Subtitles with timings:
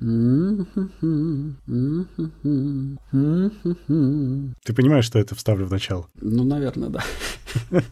[0.00, 0.06] Ты
[4.74, 6.06] понимаешь, что это вставлю в начало?
[6.20, 7.04] Ну, наверное, да.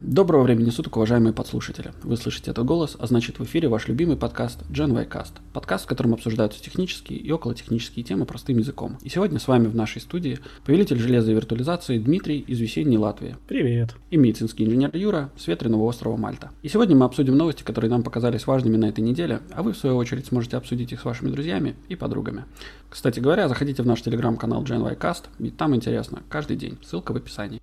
[0.00, 1.90] Доброго времени суток, уважаемые подслушатели.
[2.04, 5.32] Вы слышите этот голос, а значит в эфире ваш любимый подкаст Gen y Cast.
[5.52, 8.96] Подкаст, в котором обсуждаются технические и околотехнические темы простым языком.
[9.02, 13.36] И сегодня с вами в нашей студии повелитель железа и виртуализации Дмитрий из весенней Латвии.
[13.48, 13.96] Привет.
[14.10, 16.52] И медицинский инженер Юра с ветреного острова Мальта.
[16.62, 19.76] И сегодня мы обсудим новости, которые нам показались важными на этой неделе, а вы в
[19.76, 22.44] свою очередь сможете обсудить их с вашими друзьями и подругами.
[22.88, 26.78] Кстати говоря, заходите в наш телеграм-канал Gen y Cast, ведь там интересно каждый день.
[26.84, 27.60] Ссылка в описании.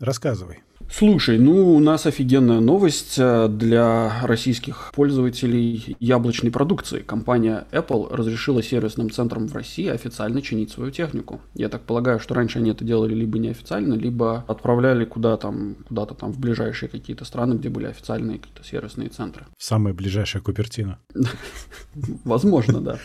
[0.00, 0.60] Рассказывай.
[0.90, 7.00] Слушай, ну у нас офигенная новость э, для российских пользователей яблочной продукции.
[7.00, 11.42] Компания Apple разрешила сервисным центрам в России официально чинить свою технику.
[11.54, 16.14] Я так полагаю, что раньше они это делали либо неофициально, либо отправляли куда там, куда-то
[16.14, 19.46] там в ближайшие какие-то страны, где были официальные какие-то сервисные центры.
[19.58, 20.98] Самая ближайшая Купертино.
[22.24, 22.98] Возможно, да.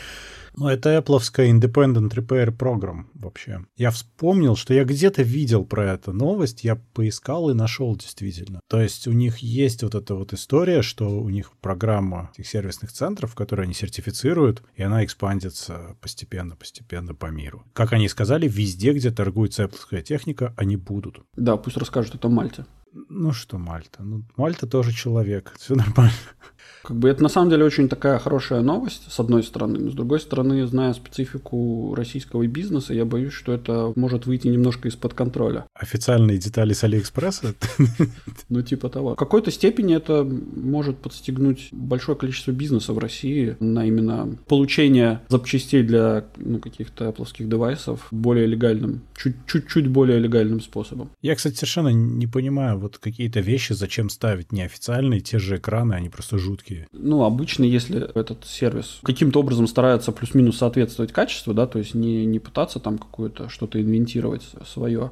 [0.56, 3.66] Ну, это Apple Independent Repair Program вообще.
[3.76, 8.59] Я вспомнил, что я где-то видел про эту новость, я поискал и нашел действительно.
[8.68, 12.92] То есть у них есть вот эта вот история, что у них программа этих сервисных
[12.92, 17.66] центров, которые они сертифицируют, и она экспандится постепенно-постепенно по миру.
[17.74, 21.22] Как они сказали, везде, где торгуется Apple техника, они будут.
[21.36, 22.66] Да, пусть расскажут это Мальте.
[23.09, 24.04] Ну что Мальта?
[24.04, 26.14] Ну, Мальта тоже человек, все нормально.
[26.84, 29.80] Как бы это на самом деле очень такая хорошая новость, с одной стороны.
[29.80, 34.90] Но с другой стороны, зная специфику российского бизнеса, я боюсь, что это может выйти немножко
[34.90, 35.66] из-под контроля.
[35.73, 37.56] Официальные детали с Алиэкспресса?
[38.50, 39.14] Ну, типа того.
[39.14, 45.84] В какой-то степени это может подстегнуть большое количество бизнеса в России на именно получение запчастей
[45.84, 51.09] для ну, каких-то Apple девайсов более легальным, чуть-чуть более легальным способом.
[51.22, 56.09] Я, кстати, совершенно не понимаю, вот какие-то вещи зачем ставить неофициальные, те же экраны, они
[56.09, 56.72] просто жуткие.
[56.91, 62.25] Ну, обычно, если этот сервис каким-то образом старается плюс-минус соответствовать качеству, да, то есть не,
[62.25, 65.12] не пытаться там какое-то что-то инвентировать свое,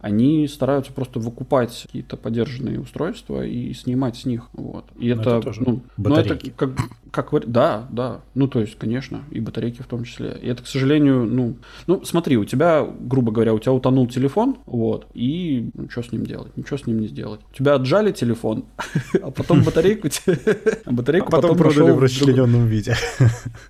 [0.00, 4.48] они стараются просто выкупать какие-то подержанные устройства и снимать с них.
[4.52, 4.84] Вот.
[4.98, 6.70] И это, это тоже ну, ну, это как,
[7.12, 8.22] как да, да.
[8.34, 10.38] Ну, то есть, конечно, и батарейки в том числе.
[10.42, 11.56] И это, к сожалению, ну,
[11.86, 16.10] ну, смотри, у тебя, грубо говоря, у тебя утонул телефон, вот, и ну, что с
[16.10, 16.56] ним делать?
[16.56, 17.40] Ничего с ним не сделать.
[17.52, 18.64] У тебя отжали телефон,
[19.22, 20.08] а потом батарейку
[20.86, 22.96] батарейку а потом продали в расчлененном виде.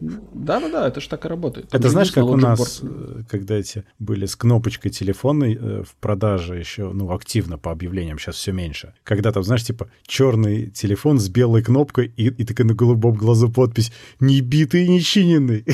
[0.01, 1.67] Да-да-да, это же так и работает.
[1.73, 6.59] Это знаешь, как у нас, э, когда эти были с кнопочкой телефонной э, в продаже
[6.59, 8.95] еще, ну, активно по объявлениям, сейчас все меньше.
[9.03, 13.32] Когда там, знаешь, типа черный телефон с белой кнопкой и, и такая на голубом глазу
[13.49, 15.65] подпись «Не битый, не чиненный».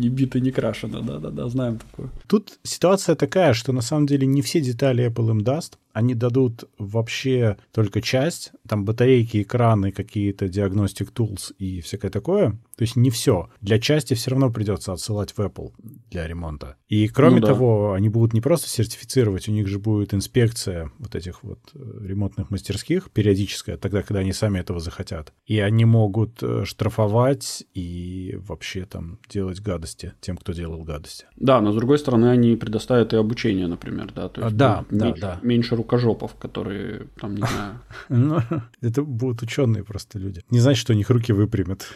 [0.00, 2.08] Не бита, не крашено, да-да-да, знаем такое.
[2.26, 5.78] Тут ситуация такая, что на самом деле не все детали Apple им даст.
[5.92, 12.52] Они дадут вообще только часть, там батарейки, экраны, какие-то диагностик tools и всякое такое.
[12.76, 13.50] То есть не все.
[13.60, 15.72] Для части все равно придется отсылать в Apple
[16.10, 16.76] для ремонта.
[16.88, 17.48] И кроме ну, да.
[17.48, 21.78] того, они будут не просто сертифицировать, у них же будет инспекция вот этих вот э,
[22.06, 25.32] ремонтных мастерских периодическая, тогда, когда они сами этого захотят.
[25.44, 31.26] И они могут э, штрафовать и вообще там делать гад гадости тем, кто делал гадости.
[31.36, 35.06] Да, но с другой стороны, они предоставят и обучение, например, да, то есть да, да,
[35.06, 35.38] меньше, да.
[35.42, 37.80] меньше рукожопов, которые там, не знаю.
[38.08, 38.40] Ну,
[38.82, 40.42] это будут ученые просто люди.
[40.50, 41.86] Не значит, что у них руки выпрямят.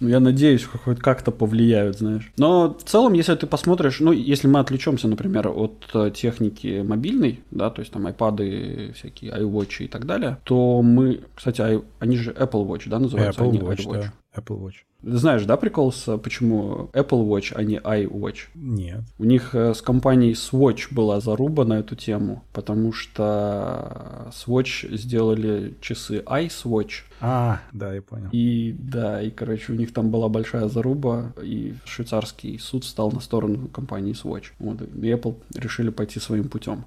[0.00, 2.32] Ну, я надеюсь, хоть как-то повлияют, знаешь.
[2.38, 7.40] Но в целом, если ты посмотришь, ну, если мы отвлечемся, например, от э, техники мобильной,
[7.50, 12.32] да, то есть там iPad, всякие iWatch и так далее, то мы, кстати, они же
[12.32, 13.42] Apple Watch, да, называются?
[13.42, 14.12] Apple Watch, да.
[14.34, 14.76] Apple Watch.
[15.02, 18.48] Знаешь, да, прикол, с, почему Apple Watch, а не iWatch?
[18.54, 19.00] Нет.
[19.18, 25.74] У них э, с компанией Swatch была заруба на эту тему, потому что Swatch сделали
[25.80, 27.04] часы iSwatch.
[27.20, 28.28] А, да, я понял.
[28.32, 33.20] И да, и, короче, у них там была большая заруба, и швейцарский суд стал на
[33.20, 34.46] сторону компании Swatch.
[34.58, 36.84] Вот, и Apple решили пойти своим путем.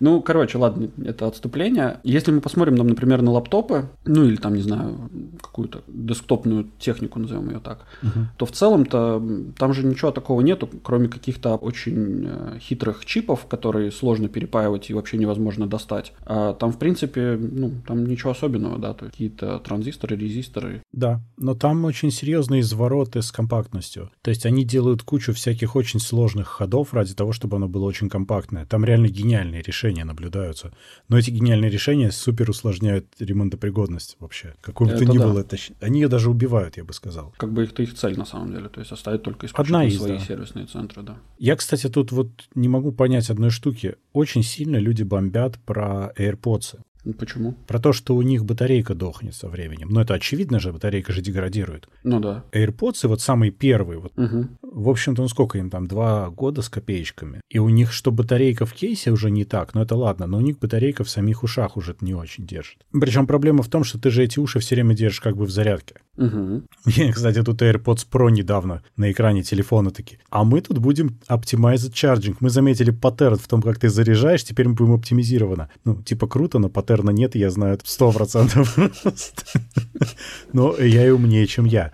[0.00, 1.98] Ну, короче, ладно, это отступление.
[2.02, 5.10] Если мы посмотрим, нам, например, на лаптопы, ну или там, не знаю,
[5.40, 8.26] какую-то десктопную технику, назовем ее так, угу.
[8.36, 9.22] то в целом-то
[9.56, 14.94] там же ничего такого нету, кроме каких-то очень э, хитрых чипов, которые сложно перепаивать и
[14.94, 16.12] вообще невозможно достать.
[16.26, 20.82] А там, в принципе, ну, там ничего особенного, да, то какие-то транзисторы, резисторы.
[20.92, 24.10] Да, но там очень серьезные извороты с компактностью.
[24.22, 28.08] То есть они делают кучу всяких очень сложных ходов ради того, чтобы оно было очень
[28.08, 28.66] компактное.
[28.66, 30.72] Там реально гениальные решения наблюдаются.
[31.08, 34.54] Но эти гениальные решения супер усложняют ремонтопригодность вообще.
[34.60, 35.24] Какой бы то ни да.
[35.24, 35.56] было, это...
[35.80, 37.34] они ее даже убивают, я бы сказал.
[37.44, 40.18] Как бы их-то их цель на самом деле, то есть оставить только Одна из, свои
[40.18, 40.18] да.
[40.18, 41.18] сервисные центры, да.
[41.38, 43.96] Я, кстати, тут вот не могу понять одной штуки.
[44.12, 46.78] Очень сильно люди бомбят про AirPods.
[47.18, 47.52] Почему?
[47.66, 49.88] Про то, что у них батарейка дохнет со временем.
[49.90, 51.88] Но это очевидно же, батарейка же деградирует.
[52.02, 52.44] Ну да.
[52.52, 54.48] AirPods, вот самый первый, вот, угу.
[54.62, 57.40] в общем-то, ну сколько им там, два года с копеечками.
[57.50, 60.40] И у них что батарейка в кейсе уже не так, но это ладно, но у
[60.40, 62.78] них батарейка в самих ушах уже не очень держит.
[62.92, 65.50] Причем проблема в том, что ты же эти уши все время держишь как бы в
[65.50, 65.96] зарядке.
[66.16, 66.62] Угу.
[66.86, 70.18] Я, кстати, тут AirPods Pro недавно на экране телефона такие.
[70.30, 72.36] А мы тут будем optimized charging.
[72.40, 75.68] Мы заметили паттерн в том, как ты заряжаешь, теперь мы будем оптимизировано.
[75.84, 78.76] Ну, типа круто, но паттерна нет, я знаю сто процентов.
[80.52, 81.90] Но AI умнее, чем я.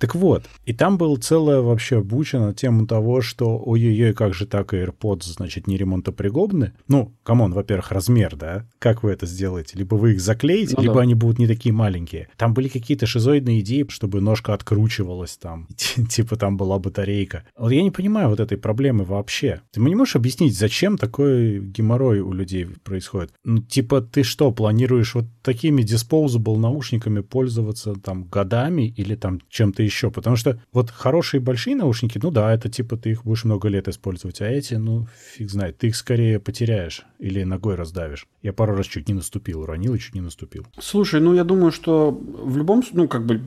[0.00, 4.46] Так вот, и там был целая вообще буча на тему того, что ой-ой-ой, как же
[4.46, 6.72] так AirPods, значит, не ремонтопригодны.
[6.88, 8.66] Ну, come on, во-первых, размер, да?
[8.78, 9.76] Как вы это сделаете?
[9.76, 11.00] Либо вы их заклеите, ну, либо да.
[11.02, 12.28] они будут не такие маленькие.
[12.38, 17.44] Там были какие-то шизоидные идеи, чтобы ножка откручивалась там, типа там была батарейка.
[17.58, 19.60] Вот я не понимаю вот этой проблемы вообще.
[19.70, 23.34] Ты мне не можешь объяснить, зачем такой геморрой у людей происходит?
[23.44, 29.89] Ну, типа ты что, планируешь вот такими disposable наушниками пользоваться там годами или там чем-то
[29.90, 33.68] еще, потому что вот хорошие большие наушники, ну да, это типа ты их будешь много
[33.68, 38.26] лет использовать, а эти, ну, фиг знает, ты их скорее потеряешь или ногой раздавишь.
[38.42, 40.66] Я пару раз чуть не наступил, уронил и чуть не наступил.
[40.80, 43.40] Слушай, ну я думаю, что в любом, ну как бы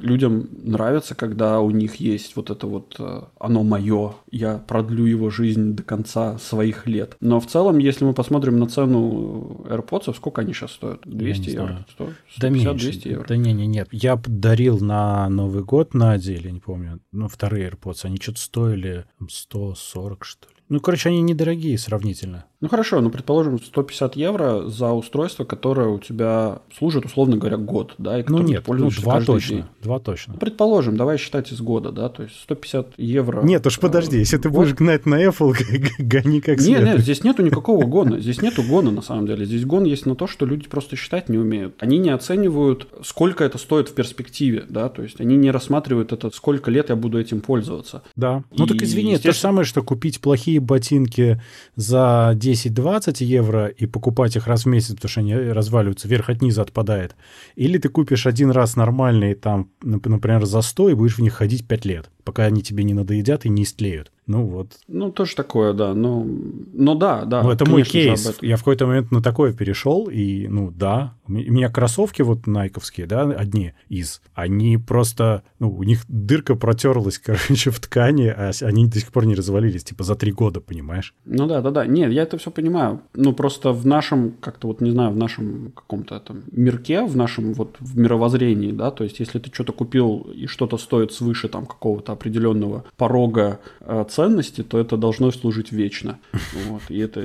[0.00, 5.30] людям нравится, когда у них есть вот это вот э, оно мое, я продлю его
[5.30, 7.16] жизнь до конца своих лет.
[7.20, 11.00] Но в целом, если мы посмотрим на цену AirPods, сколько они сейчас стоят?
[11.04, 11.86] 200 евро?
[11.94, 12.74] 100, 150, да меньше.
[12.74, 13.26] 200 евро?
[13.26, 13.88] Да не, не, нет.
[13.90, 19.06] Я дарил на Новый год Наде, или не помню, ну вторые AirPods, они что-то стоили
[19.28, 20.59] 140 что ли.
[20.70, 22.46] Ну, короче, они недорогие сравнительно.
[22.60, 27.94] Ну хорошо, ну предположим 150 евро за устройство, которое у тебя служит, условно говоря, год,
[27.96, 29.64] да, и Ну нет, ну два точно, день.
[29.82, 30.34] два точно.
[30.34, 33.42] Ну, предположим, давай считать из года, да, то есть 150 евро.
[33.42, 35.54] Нет, уж подожди, если ты будешь гнать на Apple,
[35.98, 39.64] гони как Нет, нет, здесь нету никакого гона, здесь нету гона на самом деле, здесь
[39.64, 41.76] гон есть на то, что люди просто считать не умеют.
[41.78, 46.30] Они не оценивают, сколько это стоит в перспективе, да, то есть они не рассматривают это,
[46.30, 48.02] сколько лет я буду этим пользоваться.
[48.16, 51.40] Да, ну так извини, это то же самое, что купить плохие ботинки
[51.76, 56.30] за 10 10-20 евро и покупать их раз в месяц, потому что они разваливаются, вверх
[56.30, 57.16] от низа отпадает.
[57.56, 61.66] Или ты купишь один раз нормальные, там, например, за 100 и будешь в них ходить
[61.66, 64.12] 5 лет, пока они тебе не надоедят и не истлеют.
[64.30, 64.74] Ну вот.
[64.86, 65.92] Ну, тоже такое, да.
[65.92, 66.24] Но,
[66.72, 67.42] но да, да.
[67.42, 68.38] Ну, это мой кейс.
[68.40, 71.14] Я в какой-то момент на такое перешел, и, ну, да.
[71.26, 74.22] У меня кроссовки вот найковские, да, одни из.
[74.34, 79.26] Они просто, ну, у них дырка протерлась, короче, в ткани, а они до сих пор
[79.26, 81.12] не развалились, типа за три года, понимаешь?
[81.24, 81.86] Ну да, да, да.
[81.86, 83.00] Нет, я это все понимаю.
[83.14, 87.52] Ну, просто в нашем, как-то вот, не знаю, в нашем каком-то там мирке, в нашем
[87.54, 91.66] вот в мировоззрении, да, то есть если ты что-то купил и что-то стоит свыше там
[91.66, 96.18] какого-то определенного порога э, ценности, то это должно служить вечно.
[96.68, 97.20] Вот, и это,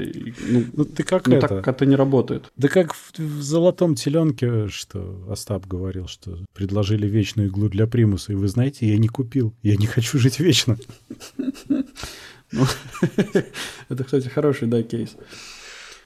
[0.49, 1.47] ну, ну ты как ну, это?
[1.47, 2.45] так это не работает.
[2.57, 8.31] Да как в, в «Золотом теленке», что Остап говорил, что предложили вечную иглу для примуса,
[8.31, 10.77] и вы знаете, я не купил, я не хочу жить вечно.
[12.51, 12.63] Ну,
[13.89, 15.17] это, кстати, хороший, да, кейс.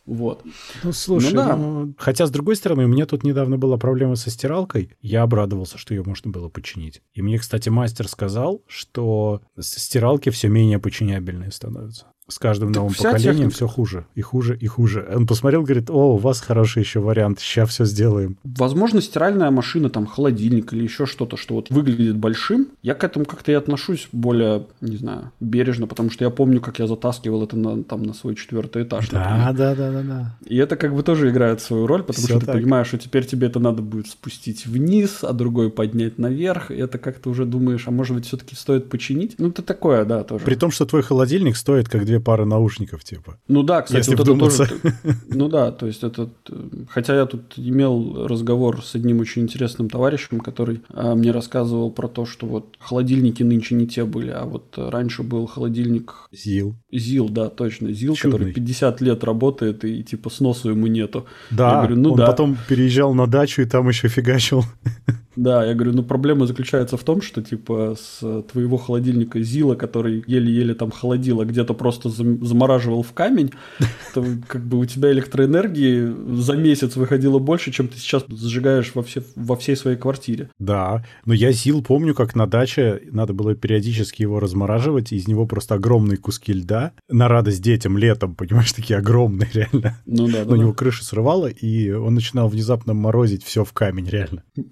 [0.10, 0.44] Вот.
[0.84, 1.56] Ну, слушай, ну, да.
[1.56, 4.92] ну, хотя, с другой стороны, у меня тут недавно была проблема со стиралкой.
[5.02, 7.04] Я обрадовался, что ее можно было починить.
[7.14, 12.94] И мне, кстати, мастер сказал, что стиралки все менее починябельные становятся с каждым так новым
[12.94, 13.56] поколением техника.
[13.56, 15.08] все хуже и хуже и хуже.
[15.14, 18.38] Он посмотрел, говорит, о, у вас хороший еще вариант, сейчас все сделаем.
[18.44, 23.26] Возможно, стиральная машина, там, холодильник или еще что-то, что вот выглядит большим, я к этому
[23.26, 27.58] как-то и отношусь более, не знаю, бережно, потому что я помню, как я затаскивал это
[27.58, 29.10] на, там, на свой четвертый этаж.
[29.10, 30.38] Да, да, да, да, да.
[30.46, 32.56] И это как бы тоже играет свою роль, потому все что так.
[32.56, 36.76] ты понимаешь, что теперь тебе это надо будет спустить вниз, а другой поднять наверх, и
[36.76, 39.36] это как-то уже думаешь, а может быть все-таки стоит починить?
[39.38, 40.46] Ну, это такое, да, тоже.
[40.46, 43.38] При том, что твой холодильник стоит как две пары наушников, типа.
[43.48, 44.70] Ну да, кстати, вот это тоже...
[45.30, 46.30] Ну да, то есть это...
[46.90, 52.08] Хотя я тут имел разговор с одним очень интересным товарищем, который а, мне рассказывал про
[52.08, 56.14] то, что вот холодильники нынче не те были, а вот раньше был холодильник...
[56.32, 56.76] ЗИЛ.
[56.92, 57.92] ЗИЛ, да, точно.
[57.92, 58.40] ЗИЛ, Чудный.
[58.40, 61.26] который 50 лет работает, и типа сносу ему нету.
[61.52, 62.28] Да, я говорю, ну он да.
[62.28, 64.64] потом переезжал на дачу и там еще фигачил.
[65.40, 70.22] Да, я говорю, ну проблема заключается в том, что типа с твоего холодильника Зила, который
[70.28, 73.54] еле-еле там холодил, а где-то просто замораживал в камень,
[74.14, 79.02] то как бы у тебя электроэнергии за месяц выходило больше, чем ты сейчас сжигаешь во,
[79.02, 80.50] все, во всей своей квартире.
[80.60, 85.30] Да, но я Зил помню, как на даче надо было периодически его размораживать, и из
[85.30, 89.98] него просто огромные куски льда на радость детям летом, понимаешь, такие огромные реально.
[90.06, 90.50] Ну да, да.
[90.50, 94.44] Но у него крыша срывала, и он начинал внезапно морозить все в камень, реально.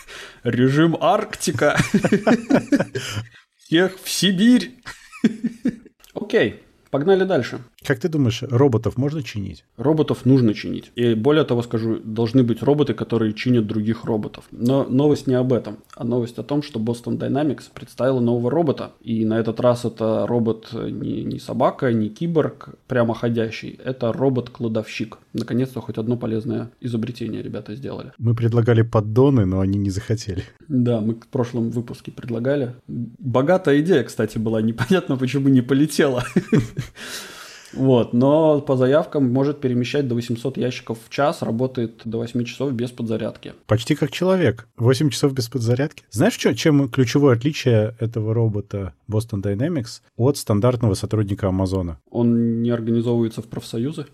[0.42, 1.76] Режим Арктика.
[3.56, 4.80] Всех в Сибирь.
[6.14, 7.60] Окей, погнали дальше.
[7.88, 9.64] Как ты думаешь, роботов можно чинить?
[9.78, 10.92] Роботов нужно чинить.
[10.94, 14.44] И более того скажу, должны быть роботы, которые чинят других роботов.
[14.50, 18.90] Но новость не об этом, а новость о том, что Boston Dynamics представила нового робота.
[19.00, 25.16] И на этот раз это робот не, не собака, не киборг прямоходящий, это робот-кладовщик.
[25.32, 28.12] Наконец-то хоть одно полезное изобретение ребята сделали.
[28.18, 30.42] Мы предлагали поддоны, но они не захотели.
[30.68, 32.74] Да, мы в прошлом выпуске предлагали.
[32.86, 34.60] Богатая идея, кстати, была.
[34.60, 36.22] Непонятно, почему не полетела.
[37.72, 42.72] Вот, но по заявкам может перемещать до 800 ящиков в час, работает до 8 часов
[42.72, 43.52] без подзарядки.
[43.66, 44.68] Почти как человек.
[44.76, 46.04] 8 часов без подзарядки.
[46.10, 51.98] Знаешь, что, чем ключевое отличие этого робота Boston Dynamics от стандартного сотрудника Амазона?
[52.10, 54.06] Он не организовывается в профсоюзы.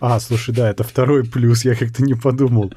[0.00, 2.72] А, слушай, да, это второй плюс, я как-то не подумал.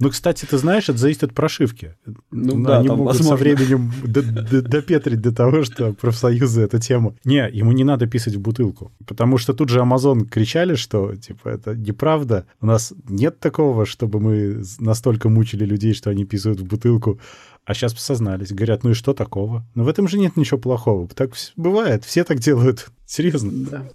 [0.00, 1.94] Ну, кстати, ты знаешь, это зависит от прошивки.
[2.30, 3.36] Ну, да, Они там, могут возможно.
[3.36, 7.14] со временем допетрить до того, что профсоюзы— это тема.
[7.24, 8.92] Не, ему не надо писать в бутылку.
[9.06, 12.46] Потому что тут же Amazon кричали, что, типа, это неправда.
[12.62, 17.20] У нас нет такого, чтобы мы настолько мучили людей, что они писают в бутылку.
[17.66, 18.52] А сейчас посознались.
[18.52, 19.66] Говорят, ну и что такого?
[19.74, 21.08] Но в этом же нет ничего плохого.
[21.08, 22.04] Так бывает.
[22.04, 22.90] Все так делают.
[23.04, 23.52] Серьезно.
[23.70, 23.88] Да.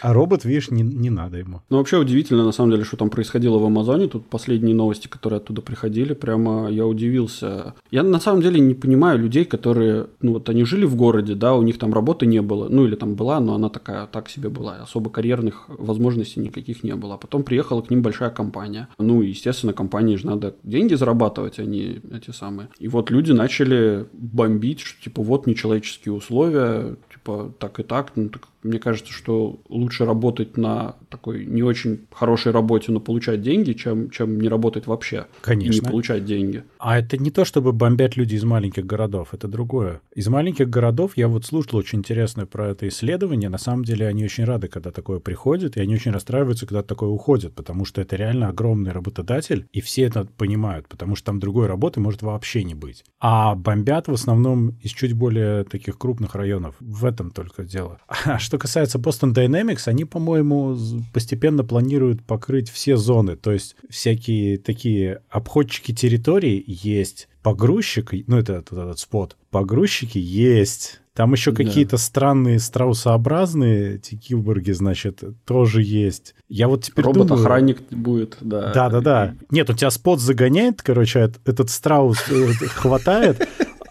[0.00, 1.62] А робот, видишь, не, не надо ему.
[1.68, 4.08] Ну, вообще удивительно, на самом деле, что там происходило в Амазоне.
[4.08, 7.74] Тут последние новости, которые оттуда приходили, прямо я удивился.
[7.90, 11.54] Я на самом деле не понимаю людей, которые, ну вот они жили в городе, да,
[11.54, 14.48] у них там работы не было, ну или там была, но она такая, так себе
[14.48, 14.76] была.
[14.76, 17.14] Особо карьерных возможностей никаких не было.
[17.14, 18.88] А потом приехала к ним большая компания.
[18.98, 22.68] Ну, естественно, компании же надо деньги зарабатывать, а эти самые.
[22.78, 28.12] И вот люди начали бомбить, что типа вот нечеловеческие условия, типа так и так.
[28.16, 33.42] Ну, так мне кажется, что лучше работать на такой не очень хорошей работе, но получать
[33.42, 35.26] деньги, чем, чем не работать вообще.
[35.40, 35.72] Конечно.
[35.72, 36.64] И не получать деньги.
[36.78, 40.00] А это не то, чтобы бомбят люди из маленьких городов, это другое.
[40.14, 43.48] Из маленьких городов я вот слушал очень интересное про это исследование.
[43.48, 47.08] На самом деле они очень рады, когда такое приходит, и они очень расстраиваются, когда такое
[47.08, 51.66] уходит, потому что это реально огромный работодатель, и все это понимают, потому что там другой
[51.66, 53.04] работы может вообще не быть.
[53.20, 56.74] А бомбят в основном из чуть более таких крупных районов.
[56.80, 57.98] В этом только дело.
[58.30, 60.76] А что касается Boston Dynamics, они, по-моему,
[61.12, 63.36] постепенно планируют покрыть все зоны.
[63.36, 71.00] То есть всякие такие обходчики территорий есть, погрузчик, ну это этот, этот спот, погрузчики есть.
[71.14, 71.62] Там еще да.
[71.62, 76.34] какие-то странные страусообразные эти киборги, значит, тоже есть.
[76.48, 78.72] Я вот теперь Робот-охранник будет, да.
[78.72, 79.34] Да-да-да.
[79.50, 83.46] Нет, у тебя спот загоняет, короче, этот страус э, хватает,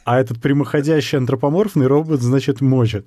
[0.10, 3.06] а этот прямоходящий антропоморфный робот, значит, мочит.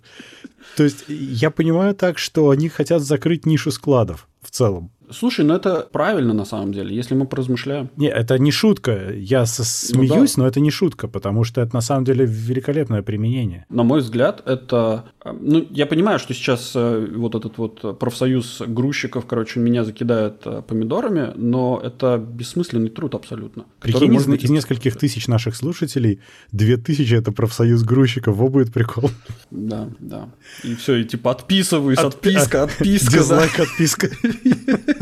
[0.76, 4.92] То есть я понимаю так, что они хотят закрыть нишу складов в целом.
[5.12, 7.90] Слушай, ну это правильно на самом деле, если мы поразмышляем.
[7.97, 9.12] Не, это не шутка.
[9.14, 10.42] Я смеюсь, ну, да.
[10.42, 13.66] но это не шутка, потому что это на самом деле великолепное применение.
[13.69, 15.04] На мой взгляд, это...
[15.25, 20.62] Ну, я понимаю, что сейчас э, вот этот вот профсоюз грузчиков, короче, меня закидает э,
[20.66, 23.64] помидорами, но это бессмысленный труд абсолютно.
[23.81, 28.37] Прикинь, из, из нескольких тысяч наших слушателей, две тысячи— это профсоюз грузчиков.
[28.37, 29.11] Во будет прикол.
[29.50, 30.28] Да, да.
[30.64, 32.14] И все, и типа отписываюсь, От...
[32.14, 33.12] отписка, отписка.
[33.19, 34.09] Дизлайк, отписка.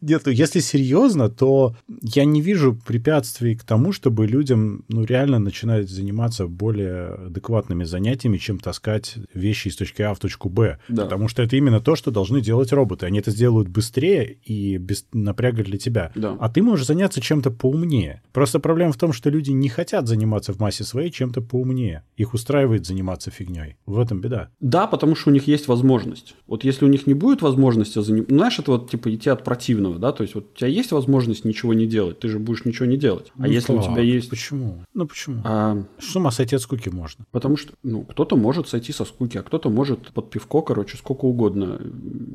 [0.00, 5.38] Нет, ну если серьезно, то я не вижу препятствий к тому, чтобы людям ну, реально
[5.38, 10.78] начинать заниматься более адекватными занятиями, чем таскать вещи из точки А в точку Б.
[10.88, 11.04] Да.
[11.04, 13.06] Потому что это именно то, что должны делать роботы.
[13.06, 16.12] Они это сделают быстрее и без напряга для тебя.
[16.14, 16.36] Да.
[16.38, 18.22] А ты можешь заняться чем-то поумнее.
[18.32, 22.04] Просто проблема в том, что люди не хотят заниматься в массе своей чем-то поумнее.
[22.16, 23.76] Их устраивает заниматься фигней.
[23.86, 24.50] В этом беда.
[24.60, 26.34] Да, потому что у них есть возможность.
[26.46, 28.34] Вот если у них не будет возможности заниматься...
[28.34, 31.44] Знаешь, это вот типа идти от противного, да, то есть вот у тебя есть возможность
[31.44, 33.32] ничего не делать, ты же будешь ничего не делать.
[33.36, 34.30] А ну, если так, у тебя есть...
[34.30, 34.84] Почему?
[34.94, 35.42] Ну почему?
[35.44, 35.84] А...
[35.98, 37.24] С ума сойти от скуки можно.
[37.30, 41.26] Потому что, ну, кто-то может сойти со скуки, а кто-то может под пивко, короче, сколько
[41.26, 41.80] угодно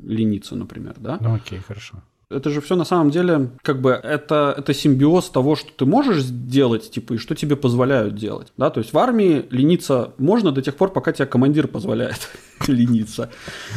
[0.04, 1.18] лениться, например, да?
[1.20, 2.02] Ну окей, хорошо.
[2.30, 6.24] Это же все на самом деле, как бы, это, это симбиоз того, что ты можешь
[6.24, 8.52] сделать, типа, и что тебе позволяют делать.
[8.58, 12.30] Да, то есть в армии лениться можно до тех пор, пока тебе командир позволяет
[12.68, 13.30] лениться.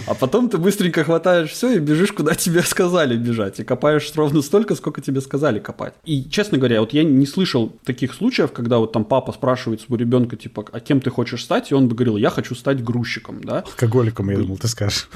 [0.06, 3.60] А потом ты быстренько хватаешь все и бежишь, куда тебе сказали бежать.
[3.60, 5.94] И копаешь ровно столько, сколько тебе сказали копать.
[6.04, 9.96] И, честно говоря, вот я не слышал таких случаев, когда вот там папа спрашивает своего
[9.96, 11.70] ребенка, типа, а кем ты хочешь стать?
[11.70, 13.58] И он бы говорил, я хочу стать грузчиком, да?
[13.60, 15.10] Алкоголиком, я думал, ты скажешь.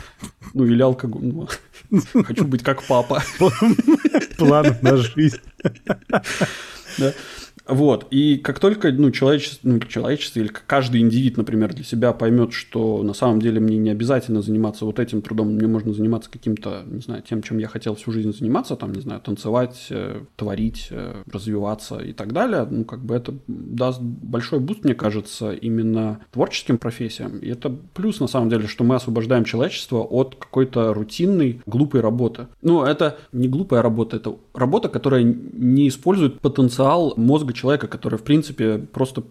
[0.52, 1.22] Ну, или алкоголик.
[1.22, 1.48] Ну,
[2.24, 3.21] хочу быть как папа.
[4.38, 5.40] План на жизнь.
[7.66, 12.52] Вот, и как только ну, человечество, ну, человечество или каждый индивид, например, для себя поймет,
[12.52, 16.82] что на самом деле мне не обязательно заниматься вот этим трудом, мне можно заниматься каким-то,
[16.86, 20.88] не знаю, тем, чем я хотел всю жизнь заниматься, там, не знаю, танцевать, э, творить,
[20.90, 26.20] э, развиваться и так далее, ну, как бы это даст большой буст, мне кажется, именно
[26.32, 27.38] творческим профессиям.
[27.38, 32.48] И это плюс, на самом деле, что мы освобождаем человечество от какой-то рутинной, глупой работы.
[32.60, 38.22] Ну, это не глупая работа, это работа, которая не использует потенциал мозга человека, который, в
[38.22, 39.22] принципе, просто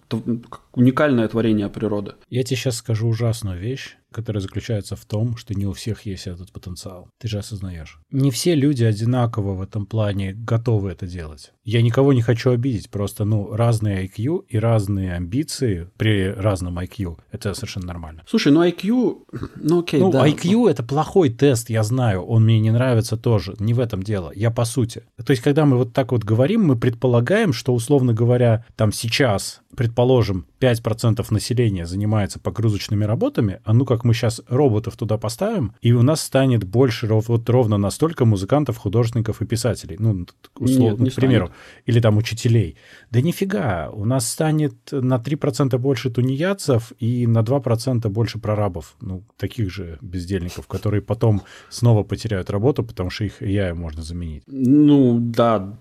[0.74, 2.14] уникальное творение природы.
[2.30, 6.28] Я тебе сейчас скажу ужасную вещь которая заключается в том, что не у всех есть
[6.28, 7.10] этот потенциал.
[7.18, 8.00] Ты же осознаешь.
[8.12, 11.52] Не все люди одинаково в этом плане готовы это делать.
[11.64, 17.18] Я никого не хочу обидеть, просто, ну, разные IQ и разные амбиции при разном IQ.
[17.32, 18.24] Это совершенно нормально.
[18.28, 19.26] Слушай, ну IQ,
[19.56, 20.28] ну окей, ну, да.
[20.28, 24.32] IQ— это плохой тест, я знаю, он мне не нравится тоже, не в этом дело,
[24.36, 25.04] я по сути.
[25.24, 29.61] То есть, когда мы вот так вот говорим, мы предполагаем, что, условно говоря, там сейчас,
[29.76, 35.92] предположим, 5% населения занимается погрузочными работами, а ну как мы сейчас роботов туда поставим, и
[35.92, 39.98] у нас станет больше вот ровно настолько музыкантов, художников и писателей.
[40.00, 40.26] Ну,
[40.58, 41.46] условно, Нет, не к примеру.
[41.48, 41.84] Станет.
[41.86, 42.78] Или там учителей.
[43.10, 48.96] Да нифига, у нас станет на 3% больше тунеядцев и на 2% больше прорабов.
[49.02, 54.44] Ну, таких же бездельников, которые потом снова потеряют работу, потому что их я можно заменить.
[54.48, 55.78] Ну, да,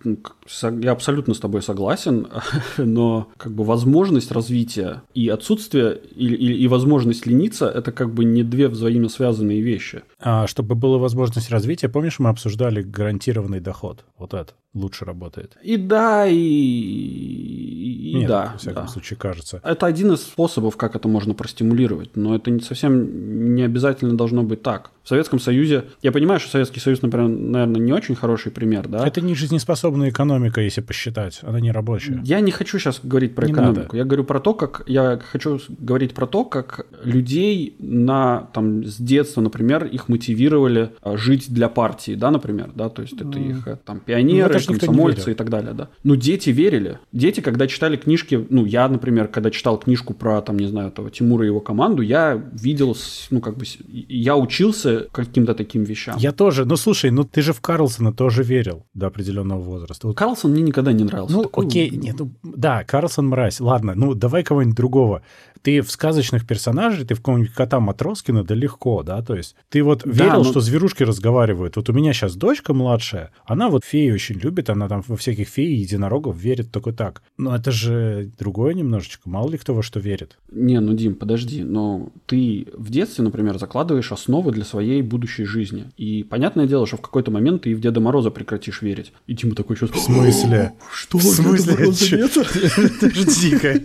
[0.80, 2.28] я абсолютно с тобой согласен,
[2.78, 8.24] но как бы возможность развития и отсутствие и, и, и возможность лениться– это как бы
[8.24, 10.02] не две взаимосвязанные вещи.
[10.18, 14.04] А чтобы была возможность развития, помнишь, мы обсуждали гарантированный доход?
[14.18, 15.56] Вот это лучше работает.
[15.62, 18.50] И да, и, и Нет, да.
[18.52, 18.88] во всяком да.
[18.88, 19.60] случае, кажется.
[19.64, 24.42] Это один из способов, как это можно простимулировать, но это не совсем не обязательно должно
[24.42, 24.92] быть так.
[25.02, 29.04] В Советском Союзе, я понимаю, что Советский Союз, например, наверное, не очень хороший пример, да?
[29.06, 32.20] Это не жизнеспособная экономика, если посчитать, она не рабочая.
[32.22, 33.96] Я не хочу сейчас говорить про не экономику, надо.
[33.96, 38.98] я говорю про то, как, я хочу говорить про то, как людей на, там, с
[38.98, 43.50] детства, например, их мотивировали а, жить для партии, да, например, да, то есть это mm.
[43.50, 45.88] их, там, пионеры, ну, комсомольцы и так далее, да.
[46.04, 46.98] Но дети верили.
[47.12, 51.10] Дети, когда читали книжки, ну, я, например, когда читал книжку про, там, не знаю, этого
[51.10, 52.96] Тимура и его команду, я видел,
[53.30, 56.16] ну, как бы, я учился каким-то таким вещам.
[56.18, 56.64] Я тоже.
[56.64, 60.06] Ну, слушай, ну, ты же в Карлсона тоже верил до определенного возраста.
[60.06, 60.16] Вот.
[60.16, 61.34] Карлсон мне никогда не нравился.
[61.34, 61.66] Ну, Такой...
[61.66, 63.60] окей, нет, ну, да, Карлсон мразь.
[63.60, 65.22] Ладно, ну, давай кого-нибудь другого
[65.62, 69.82] ты в сказочных персонажей, ты в каком-нибудь кота Матроскина, да легко, да, то есть ты
[69.82, 70.44] вот да, верил, но...
[70.44, 71.76] что зверушки разговаривают.
[71.76, 75.48] Вот у меня сейчас дочка младшая, она вот феи очень любит, она там во всяких
[75.48, 77.22] феи и единорогов верит только так.
[77.36, 80.38] Но это же другое немножечко, мало ли кто во что верит.
[80.50, 85.86] Не, ну, Дим, подожди, но ты в детстве, например, закладываешь основы для своей будущей жизни.
[85.96, 89.12] И понятное дело, что в какой-то момент ты и в Деда Мороза прекратишь верить.
[89.26, 89.90] И Дима такой сейчас...
[89.90, 90.72] В смысле?
[90.92, 91.18] Что?
[91.18, 91.76] В смысле?
[93.00, 93.80] Подожди-ка.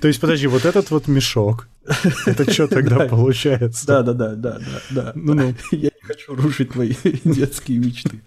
[0.00, 1.68] То есть, подожди, вот этот вот мешок,
[2.26, 3.86] это что тогда получается?
[3.86, 4.58] Да, да, да, да,
[4.90, 5.54] да, Ну-ну.
[5.72, 8.20] Я не хочу рушить твои детские мечты.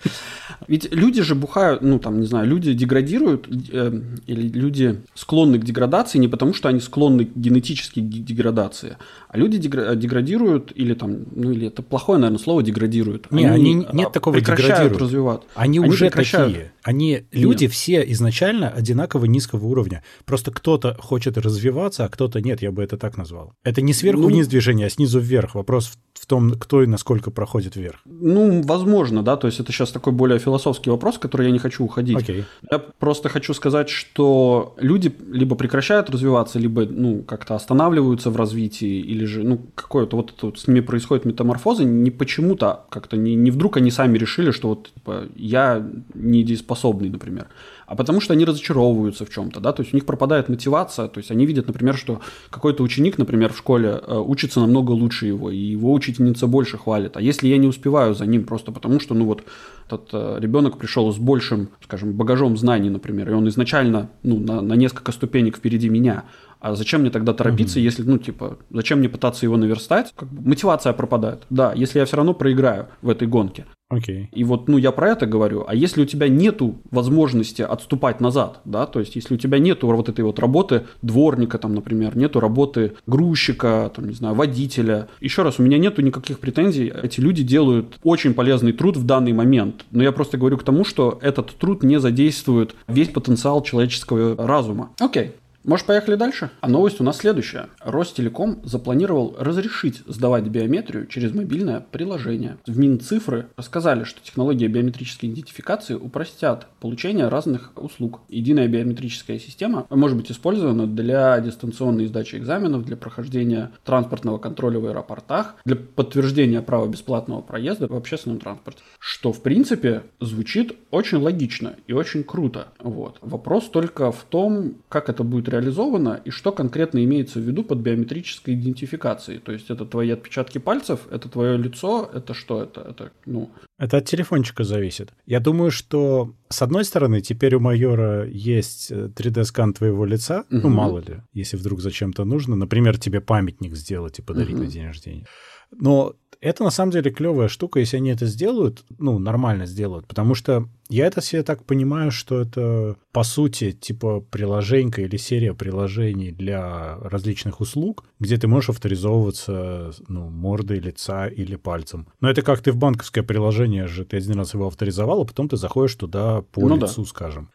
[0.67, 5.63] Ведь люди же бухают, ну там, не знаю, люди деградируют, э, или люди склонны к
[5.63, 8.97] деградации не потому, что они склонны генетически к деградации,
[9.29, 13.31] а люди деградируют, или там, ну или это плохое, наверное, слово деградируют.
[13.31, 15.41] Не, они, они нет такого прекращают развивать.
[15.55, 16.71] Они, они уже такие.
[16.83, 17.73] Они, люди нет.
[17.73, 20.03] все изначально одинаково низкого уровня.
[20.25, 23.53] Просто кто-то хочет развиваться, а кто-то нет, я бы это так назвал.
[23.63, 25.55] Это не сверху ну, вниз движение, а снизу вверх.
[25.55, 27.99] Вопрос в в том, кто и насколько проходит вверх.
[28.05, 31.59] Ну, возможно, да, то есть это сейчас такой более философский вопрос, в который я не
[31.59, 32.17] хочу уходить.
[32.17, 32.43] Okay.
[32.71, 39.01] Я просто хочу сказать, что люди либо прекращают развиваться, либо, ну, как-то останавливаются в развитии,
[39.01, 43.51] или же, ну, какое-то вот, вот с ними происходит метаморфоза, не почему-то, как-то не, не
[43.51, 47.47] вдруг они сами решили, что вот, типа, я недееспособный, например
[47.85, 51.19] а потому что они разочаровываются в чем-то, да, то есть у них пропадает мотивация, то
[51.19, 55.51] есть они видят, например, что какой-то ученик, например, в школе э, учится намного лучше его,
[55.51, 59.13] и его учительница больше хвалит, а если я не успеваю за ним просто потому, что,
[59.13, 59.43] ну вот,
[59.87, 64.61] этот э, ребенок пришел с большим, скажем, багажом знаний, например, и он изначально, ну, на,
[64.61, 66.25] на несколько ступенек впереди меня,
[66.59, 67.83] а зачем мне тогда торопиться, mm-hmm.
[67.83, 70.11] если, ну, типа, зачем мне пытаться его наверстать?
[70.15, 71.43] Как бы мотивация пропадает.
[71.51, 73.65] Да, если я все равно проиграю в этой гонке.
[73.89, 74.23] Окей.
[74.23, 74.27] Okay.
[74.31, 75.63] И вот, ну, я про это говорю.
[75.67, 79.87] А если у тебя нету возможности отступать назад, да, то есть если у тебя нету
[79.87, 85.07] вот этой вот работы дворника, там, например, нету работы грузчика, там, не знаю, водителя.
[85.21, 86.91] Еще раз, у меня нету никаких претензий.
[87.03, 89.85] Эти люди делают очень полезный труд в данный момент.
[89.91, 94.89] Но я просто говорю к тому, что этот труд не задействует весь потенциал человеческого разума.
[94.99, 95.33] Окей.
[95.65, 96.51] Может, поехали дальше?
[96.61, 97.69] А новость у нас следующая.
[97.79, 102.57] Ростелеком запланировал разрешить сдавать биометрию через мобильное приложение.
[102.67, 108.21] В Минцифры рассказали, что технологии биометрической идентификации упростят получение разных услуг.
[108.29, 114.85] Единая биометрическая система может быть использована для дистанционной сдачи экзаменов, для прохождения транспортного контроля в
[114.85, 118.83] аэропортах, для подтверждения права бесплатного проезда в общественном транспорте.
[118.99, 122.67] Что, в принципе, звучит очень логично и очень круто.
[122.77, 123.17] Вот.
[123.21, 127.79] Вопрос только в том, как это будет реализовано и что конкретно имеется в виду под
[127.79, 129.39] биометрической идентификацией.
[129.39, 132.81] То есть это твои отпечатки пальцев, это твое лицо, это что это?
[132.81, 133.49] Это, ну...
[133.79, 135.13] это от телефончика зависит.
[135.25, 140.59] Я думаю, что с одной стороны, теперь у майора есть 3D-скан э, твоего лица, угу.
[140.63, 144.63] ну мало ли, если вдруг зачем-то нужно, например, тебе памятник сделать и подарить угу.
[144.63, 145.25] на день рождения.
[145.71, 150.35] Но это на самом деле клевая штука, если они это сделают, ну, нормально сделают, потому
[150.35, 156.31] что я это себе так понимаю, что это, по сути, типа приложенька или серия приложений
[156.31, 162.07] для различных услуг, где ты можешь авторизовываться, ну, мордой, лица или пальцем.
[162.21, 165.49] Но это как ты в банковское приложение же, ты один раз его авторизовал, а потом
[165.49, 167.07] ты заходишь туда по ну, лицу, да.
[167.07, 167.49] скажем.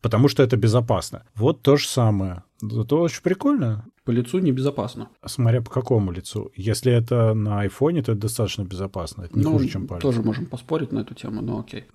[0.00, 1.24] Потому что это безопасно.
[1.34, 2.44] Вот то же самое.
[2.62, 3.86] Это очень прикольно.
[4.04, 5.10] По лицу небезопасно.
[5.26, 6.50] Смотря по какому лицу.
[6.56, 9.24] Если это на айфоне, то это достаточно безопасно.
[9.24, 10.02] Это не ну, хуже, чем палец.
[10.02, 11.84] Тоже можем поспорить на эту тему, но окей.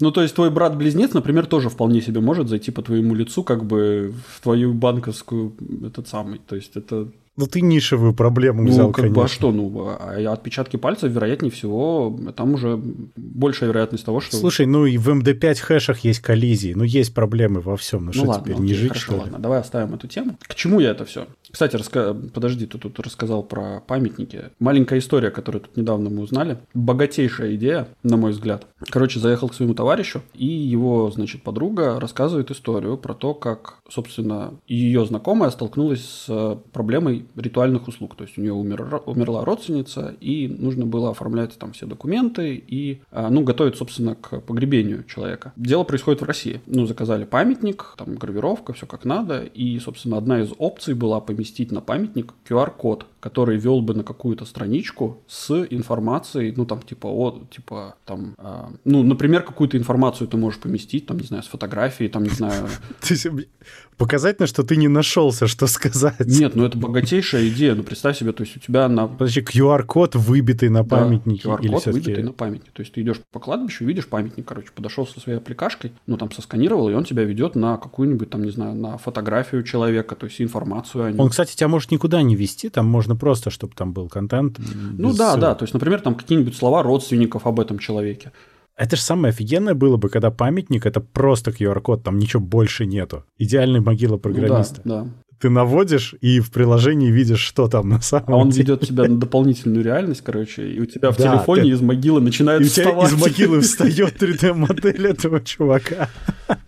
[0.00, 3.66] Ну, то есть твой брат-близнец, например, тоже вполне себе может зайти по твоему лицу, как
[3.66, 5.54] бы в твою банковскую
[5.86, 6.38] этот самый.
[6.38, 9.14] То есть это ну, ты нишевую проблему ну, взял, как конечно.
[9.14, 12.80] бы, а что, ну, а отпечатки пальцев, вероятнее всего, там уже
[13.16, 14.36] большая вероятность того, что...
[14.36, 18.12] Слушай, ну и в MD5 хэшах есть коллизии, ну, есть проблемы во всем, ну, ну
[18.12, 19.20] что ладно, теперь, окей, не жить, хорошо, что ли?
[19.22, 20.38] ладно, давай оставим эту тему.
[20.42, 21.26] К чему я это все?
[21.54, 22.16] Кстати, раска...
[22.34, 24.50] подожди, ты тут рассказал про памятники.
[24.58, 26.58] Маленькая история, которую тут недавно мы узнали.
[26.74, 28.66] Богатейшая идея, на мой взгляд.
[28.90, 34.54] Короче, заехал к своему товарищу, и его, значит, подруга рассказывает историю про то, как, собственно,
[34.66, 38.16] ее знакомая столкнулась с проблемой ритуальных услуг.
[38.16, 43.00] То есть у нее умер, умерла родственница, и нужно было оформлять там все документы и,
[43.12, 45.52] а, ну, готовить, собственно, к погребению человека.
[45.54, 46.60] Дело происходит в России.
[46.66, 51.43] Ну, заказали памятник, там гравировка, все как надо, и, собственно, одна из опций была поместить
[51.72, 57.42] на памятник QR-код, который вел бы на какую-то страничку с информацией, ну, там, типа, о,
[57.50, 62.10] типа, там, э, ну, например, какую-то информацию ты можешь поместить, там, не знаю, с фотографией,
[62.10, 62.68] там, не знаю...
[63.96, 66.26] Показать, на что ты не нашелся, что сказать.
[66.26, 69.06] Нет, ну, это богатейшая идея, ну, представь себе, то есть у тебя на...
[69.06, 71.48] Подожди, QR-код выбитый на памятнике?
[71.48, 75.06] Да, QR-код выбитый на памятнике, то есть ты идешь по кладбищу, видишь памятник, короче, подошел
[75.06, 78.74] со своей аппликашкой, ну, там, сосканировал, и он тебя ведет на какую-нибудь, там, не знаю,
[78.74, 81.20] на фотографию человека, то есть информацию о нем.
[81.20, 84.58] Он, кстати, тебя может никуда не вести, там можно нужно просто, чтобы там был контент.
[84.98, 85.40] Ну да, ссылок.
[85.40, 85.54] да.
[85.54, 88.30] То есть, например, там какие-нибудь слова родственников об этом человеке.
[88.76, 93.22] Это же самое офигенное было бы, когда памятник— это просто QR-код, там ничего больше нету.
[93.38, 94.80] Идеальная могила программиста.
[94.84, 95.10] Ну, да, да.
[95.40, 98.36] Ты наводишь и в приложении видишь, что там на самом деле.
[98.36, 101.68] А он ведет тебя на дополнительную реальность, короче, и у тебя в да, телефоне ты...
[101.68, 103.12] из могилы начинает и вставать.
[103.12, 106.08] из могилы встает 3D-модель этого чувака.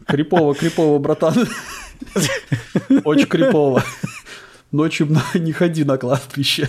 [0.07, 1.35] Крипово, крипово, братан.
[3.05, 3.83] Очень крипово
[4.77, 6.69] ночью не ходи на кладбище.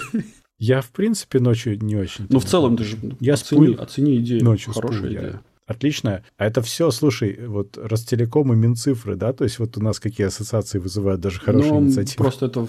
[0.59, 2.25] Я, в принципе, ночью не очень.
[2.29, 4.43] Ну, в целом, ты же я оцени, сплю, оцени идею.
[4.43, 5.21] Ночью Хорошая сплю, идея.
[5.21, 5.41] Я...
[5.67, 6.23] Отлично.
[6.37, 9.33] А это все, слушай, вот Ростелеком и Минцифры, да?
[9.33, 12.23] То есть вот у нас какие ассоциации вызывают даже хорошие ну, инициативы?
[12.23, 12.67] Просто это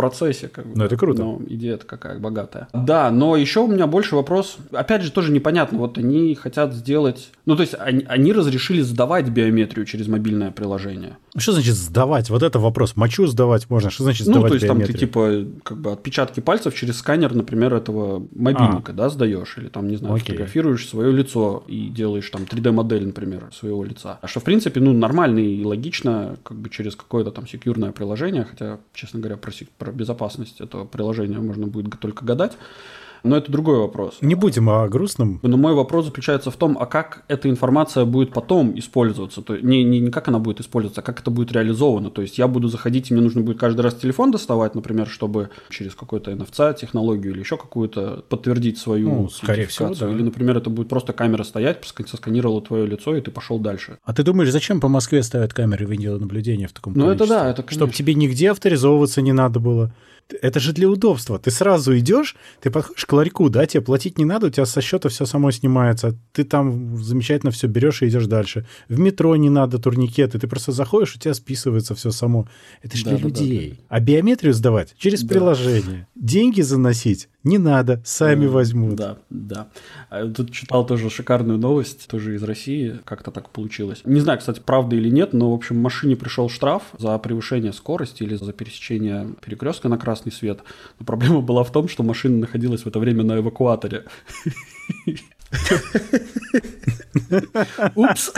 [0.00, 0.48] процессе.
[0.48, 1.22] Как бы, ну, это круто.
[1.22, 2.68] Но идея-то какая богатая.
[2.72, 4.56] Да, но еще у меня больше вопрос.
[4.72, 5.78] Опять же, тоже непонятно.
[5.78, 7.30] Вот они хотят сделать...
[7.46, 11.16] Ну, то есть они, они разрешили сдавать биометрию через мобильное приложение.
[11.36, 12.30] Что значит сдавать?
[12.30, 12.96] Вот это вопрос.
[12.96, 13.90] Мочу сдавать можно.
[13.90, 14.86] Что значит сдавать Ну, то есть биометрию?
[14.88, 18.94] там ты типа как бы отпечатки пальцев через сканер, например, этого мобильника, а.
[18.94, 19.56] да, сдаешь.
[19.58, 20.26] Или там, не знаю, Окей.
[20.26, 24.18] фотографируешь свое лицо и делаешь там 3D-модель, например, своего лица.
[24.22, 28.44] А что, в принципе, ну, нормально и логично, как бы через какое-то там секьюрное приложение,
[28.44, 32.56] хотя, честно говоря, про, про безопасность этого приложения можно будет только гадать.
[33.22, 34.18] Но это другой вопрос.
[34.20, 35.40] Не будем о грустном.
[35.42, 39.42] Но мой вопрос заключается в том, а как эта информация будет потом использоваться?
[39.42, 42.10] То не, не, не как она будет использоваться, а как это будет реализовано.
[42.10, 45.50] То есть я буду заходить, и мне нужно будет каждый раз телефон доставать, например, чтобы
[45.68, 50.10] через какой-то NFC технологию или еще какую-то подтвердить свою ну, скорее всего, да.
[50.10, 53.98] Или, например, это будет просто камера стоять, сосканировала твое лицо, и ты пошел дальше.
[54.04, 56.94] А ты думаешь, зачем по Москве ставят камеры видеонаблюдения в таком?
[56.94, 57.86] Ну это да, это конечно.
[57.86, 59.92] Чтобы тебе нигде авторизовываться не надо было
[60.40, 61.38] это же для удобства.
[61.38, 64.80] Ты сразу идешь, ты подходишь к ларьку, да, тебе платить не надо, у тебя со
[64.80, 66.16] счета все само снимается.
[66.32, 68.66] Ты там замечательно все берешь и идешь дальше.
[68.88, 72.48] В метро не надо турникеты, ты просто заходишь, у тебя списывается все само.
[72.82, 73.70] Это же да, для да, людей.
[73.70, 73.82] Да, да.
[73.88, 75.34] А биометрию сдавать через да.
[75.34, 76.06] приложение.
[76.14, 78.96] Деньги заносить Не надо, сами возьмут.
[78.96, 79.68] Да, да.
[80.10, 84.02] А тут читал тоже шикарную новость, тоже из России, как-то так получилось.
[84.04, 88.24] Не знаю, кстати, правда или нет, но, в общем, машине пришел штраф за превышение скорости
[88.24, 90.60] или за пересечение перекрестка на красный свет.
[90.98, 94.04] Но проблема была в том, что машина находилась в это время на эвакуаторе.
[97.94, 98.32] Упс.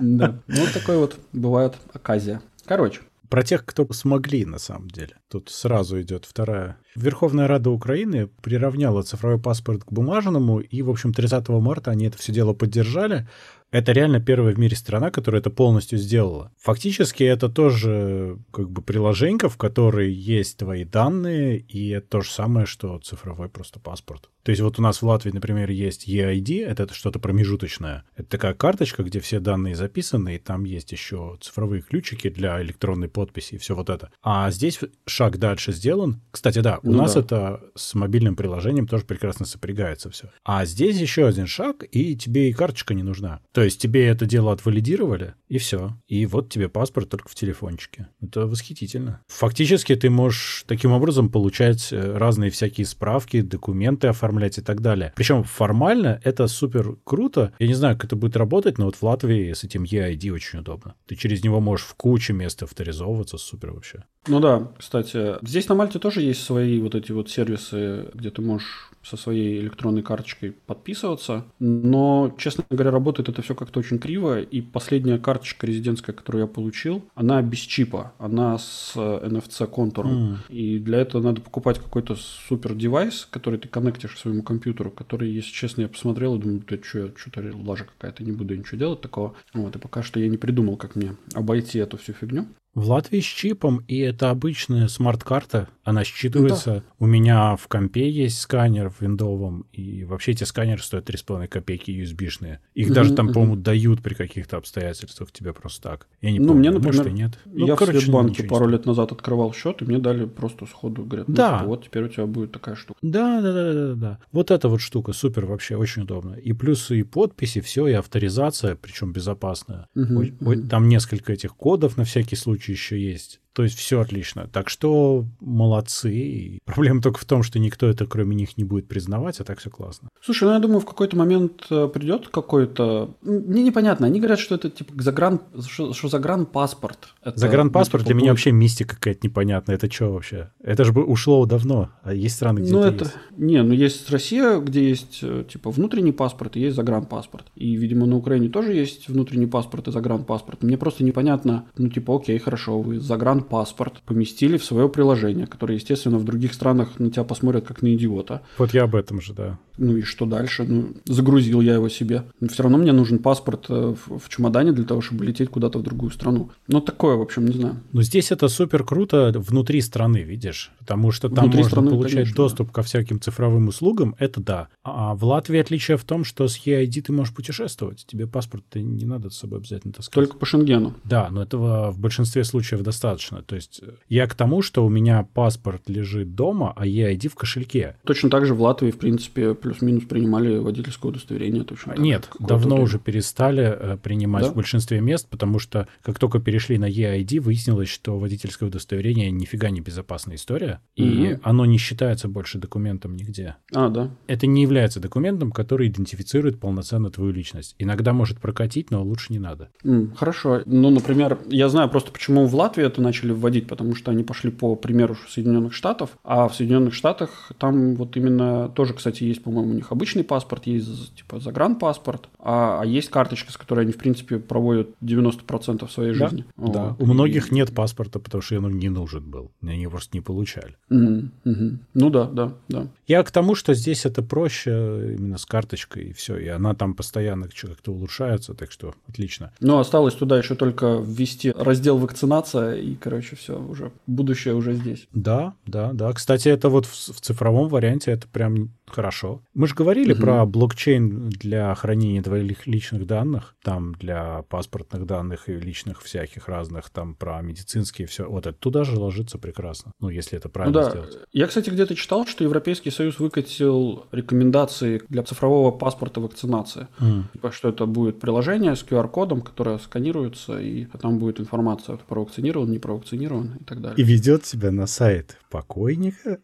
[0.00, 2.42] Да, ну вот такой вот бывает оказия.
[2.66, 5.16] Короче, про тех, кто смогли, на самом деле.
[5.28, 6.78] Тут сразу идет вторая.
[6.94, 12.18] Верховная Рада Украины приравняла цифровой паспорт к бумажному, и, в общем, 30 марта они это
[12.18, 13.28] все дело поддержали.
[13.76, 16.50] Это реально первая в мире страна, которая это полностью сделала.
[16.62, 22.30] Фактически это тоже как бы приложенька, в которой есть твои данные, и это то же
[22.30, 24.30] самое, что цифровой просто паспорт.
[24.46, 28.04] То есть вот у нас в Латвии, например, есть EID, это что-то промежуточное.
[28.14, 33.08] Это такая карточка, где все данные записаны, и там есть еще цифровые ключики для электронной
[33.08, 34.12] подписи и все вот это.
[34.22, 36.22] А здесь шаг дальше сделан.
[36.30, 37.20] Кстати, да, у ну нас да.
[37.20, 40.30] это с мобильным приложением тоже прекрасно сопрягается все.
[40.44, 43.40] А здесь еще один шаг, и тебе и карточка не нужна.
[43.50, 45.92] То есть тебе это дело отвалидировали, и все.
[46.08, 48.08] И вот тебе паспорт только в телефончике.
[48.20, 49.20] Это восхитительно.
[49.28, 55.12] Фактически ты можешь таким образом получать э, разные всякие справки, документы оформлять и так далее.
[55.16, 57.52] Причем формально это супер круто.
[57.58, 60.60] Я не знаю, как это будет работать, но вот в Латвии с этим EID очень
[60.60, 60.94] удобно.
[61.06, 64.04] Ты через него можешь в куче мест авторизовываться, супер вообще.
[64.28, 68.42] Ну да, кстати, здесь на Мальте тоже есть свои вот эти вот сервисы, где ты
[68.42, 71.44] можешь со своей электронной карточкой подписываться.
[71.60, 74.40] Но, честно говоря, работает это все как-то очень криво.
[74.40, 78.12] И последняя карточка резидентская, которую я получил, она без чипа.
[78.18, 80.10] Она с NFC контуром.
[80.48, 80.52] Mm.
[80.52, 85.30] И для этого надо покупать какой-то супер девайс, который ты коннектишь к своему компьютеру, который,
[85.30, 89.00] если честно, я посмотрел и думаю, ты что, что-то лажа какая-то, не буду ничего делать
[89.00, 89.34] такого.
[89.54, 92.46] Вот, и пока что я не придумал, как мне обойти эту всю фигню.
[92.76, 96.74] В Латвии с чипом, и это обычная смарт-карта, она считывается.
[96.74, 96.82] Да.
[96.98, 101.90] У меня в компе есть сканер в виндовом, и вообще эти сканеры стоят 3,5 копейки
[101.90, 102.58] USB-шные.
[102.74, 103.32] Их mm-hmm, даже там, mm-hmm.
[103.32, 106.06] по-моему, дают при каких-то обстоятельствах тебе просто так.
[106.20, 107.38] Я не ну, помню, мне, например, может и нет.
[107.46, 111.02] Ну, я короче, в Сбербанке пару лет назад открывал счет, и мне дали просто сходу,
[111.02, 111.60] говорят, ну, да.
[111.60, 112.98] типа, вот теперь у тебя будет такая штука.
[113.00, 114.18] Да, да, да, да, да.
[114.32, 116.34] Вот эта вот штука супер вообще, очень удобно.
[116.34, 119.86] И плюсы, и подписи, все, и авторизация, причем безопасная.
[119.96, 120.68] Mm-hmm, mm-hmm.
[120.68, 123.40] Там несколько этих кодов на всякий случай еще есть.
[123.56, 124.50] То есть все отлично.
[124.52, 126.14] Так что молодцы.
[126.14, 129.60] И проблема только в том, что никто это кроме них не будет признавать, а так
[129.60, 130.10] все классно.
[130.20, 133.16] Слушай, ну я думаю, в какой-то момент э, придет какой-то...
[133.22, 134.08] Мне непонятно.
[134.08, 135.40] Они говорят, что это типа загран...
[135.66, 137.14] что, что загранпаспорт.
[137.22, 139.76] Это, загранпаспорт ну, типа, для меня вообще мистика какая-то непонятная.
[139.76, 140.50] Это что вообще?
[140.62, 141.88] Это же ушло давно.
[142.02, 143.16] А есть страны, где ну, это, есть.
[143.38, 147.46] Не, ну есть Россия, где есть э, типа внутренний паспорт и есть загранпаспорт.
[147.54, 150.62] И, видимо, на Украине тоже есть внутренний паспорт и загранпаспорт.
[150.62, 155.74] Мне просто непонятно, ну типа, окей, хорошо, вы загран паспорт поместили в свое приложение, которое,
[155.74, 158.42] естественно, в других странах на тебя посмотрят как на идиота.
[158.58, 159.58] Вот я об этом же, да.
[159.78, 160.64] Ну и что дальше?
[160.64, 162.24] Ну, загрузил я его себе.
[162.40, 165.78] Но все равно мне нужен паспорт э, в, в чемодане для того, чтобы лететь куда-то
[165.78, 166.50] в другую страну.
[166.68, 167.76] Ну, такое, в общем, не знаю.
[167.92, 170.72] Но здесь это супер круто внутри страны, видишь?
[170.78, 172.72] Потому что там внутри можно страны, получать конечно, доступ да.
[172.74, 174.68] ко всяким цифровым услугам, это да.
[174.82, 178.04] А в Латвии отличие в том, что с EID ты можешь путешествовать.
[178.06, 180.14] Тебе паспорт не надо с собой обязательно таскать.
[180.14, 180.94] Только по Шенгену.
[181.04, 183.42] Да, но этого в большинстве случаев достаточно.
[183.42, 187.34] То есть э, я к тому, что у меня паспорт лежит дома, а EID в
[187.34, 187.96] кошельке.
[188.04, 191.64] Точно так же в Латвии, в принципе, плюс-минус принимали водительское удостоверение.
[191.64, 194.50] Точно Нет, давно уже перестали э, принимать да?
[194.52, 199.70] в большинстве мест, потому что как только перешли на EID, выяснилось, что водительское удостоверение нифига
[199.70, 201.04] не безопасная история, угу.
[201.04, 203.56] и оно не считается больше документом нигде.
[203.74, 204.10] А, да.
[204.28, 207.74] Это не является документом, который идентифицирует полноценно твою личность.
[207.80, 209.70] Иногда может прокатить, но лучше не надо.
[209.82, 210.62] Mm, хорошо.
[210.64, 214.52] Ну, например, я знаю просто, почему в Латвии это начали вводить, потому что они пошли
[214.52, 219.72] по примеру Соединенных Штатов, а в Соединенных Штатах там вот именно тоже, кстати, есть, по-моему,
[219.72, 223.96] у них обычный паспорт, есть типа загранпаспорт, а, а есть карточка, с которой они, в
[223.96, 226.44] принципе, проводят 90% своей да, жизни.
[226.58, 227.00] Да, вот.
[227.00, 230.76] у многих нет паспорта, потому что он не нужен был, они его просто не получали.
[230.90, 231.78] Угу, угу.
[231.94, 232.88] Ну да, да, да.
[233.06, 236.94] Я к тому, что здесь это проще именно с карточкой и все, и она там
[236.94, 239.52] постоянно как-то улучшается, так что отлично.
[239.60, 245.08] Ну, осталось туда еще только ввести раздел вакцинация, и, короче, все, уже будущее уже здесь.
[245.14, 246.12] Да, да, да.
[246.12, 249.42] Кстати, это вот в, в цифровом варианте это прям Хорошо.
[249.52, 250.22] Мы же говорили угу.
[250.22, 256.90] про блокчейн для хранения твоих личных данных, там для паспортных данных и личных всяких разных,
[256.90, 258.28] там про медицинские все.
[258.28, 259.92] Вот это туда же ложится прекрасно.
[260.00, 260.90] Ну, если это правильно ну, да.
[260.90, 261.18] сделать.
[261.32, 266.88] Я, кстати, где-то читал, что Европейский Союз выкатил рекомендации для цифрового паспорта вакцинации.
[267.00, 267.24] Mm.
[267.32, 272.78] Типа, что это будет приложение с QR-кодом, которое сканируется, и там будет информация, провакцинирован, не
[272.78, 273.96] провакцинирован и так далее.
[273.98, 276.38] И ведет тебя на сайт покойника.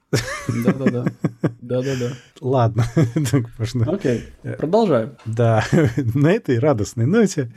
[0.48, 1.04] Да-да-да.
[1.60, 2.12] Да-да-да.
[2.40, 2.84] Ладно.
[3.86, 4.24] Окей,
[4.58, 5.16] продолжаем.
[5.24, 5.64] Да,
[6.14, 7.52] на этой радостной ноте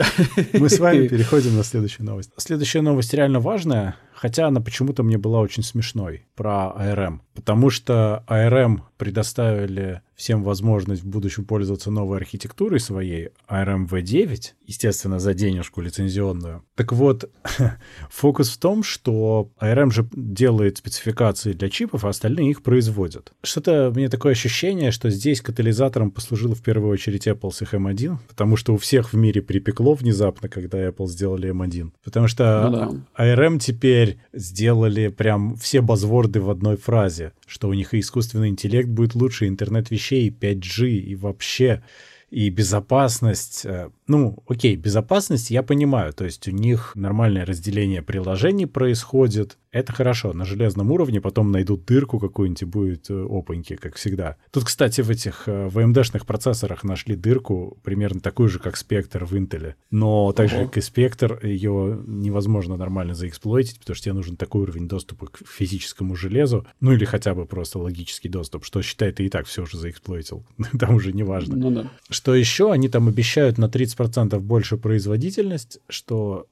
[0.54, 2.32] мы с вами переходим на следующую новость.
[2.38, 7.20] Следующая новость реально важная, хотя она почему-то мне была очень смешной, про ARM.
[7.36, 15.20] Потому что ARM предоставили всем возможность в будущем пользоваться новой архитектурой своей, ARM V9, естественно,
[15.20, 16.64] за денежку лицензионную.
[16.76, 17.30] Так вот,
[18.10, 23.34] фокус в том, что ARM же делает спецификации для чипов, а остальные их производят.
[23.44, 28.18] Что-то мне такое ощущение, что здесь катализатором послужил в первую очередь Apple с их M1,
[28.28, 31.92] потому что у всех в мире припекло внезапно, когда Apple сделали M1.
[32.04, 33.24] Потому что ну, да.
[33.24, 38.90] ARM теперь сделали прям все базворды в одной фразе, что у них и искусственный интеллект
[38.90, 41.84] будет лучше, интернет вещей, 5G и вообще
[42.30, 43.66] и безопасность.
[44.08, 49.92] Э, ну, окей, безопасность я понимаю, то есть у них нормальное разделение приложений происходит, это
[49.92, 54.38] хорошо, на железном уровне потом найдут дырку какую-нибудь и будет э, опаньки, как всегда.
[54.52, 59.34] Тут, кстати, в этих э, VMD-шных процессорах нашли дырку, примерно такую же, как спектр в
[59.34, 64.38] Intel, но так же, как и спектр, ее невозможно нормально заэксплойтить, потому что тебе нужен
[64.38, 69.12] такой уровень доступа к физическому железу, ну или хотя бы просто логический доступ, что считай,
[69.12, 70.46] ты и так все уже заэксплойтил,
[70.80, 71.58] там уже не важно.
[71.58, 71.92] Ну да.
[72.10, 72.72] Что еще?
[72.72, 73.95] Они там обещают на 30%
[74.40, 76.48] больше производительность, что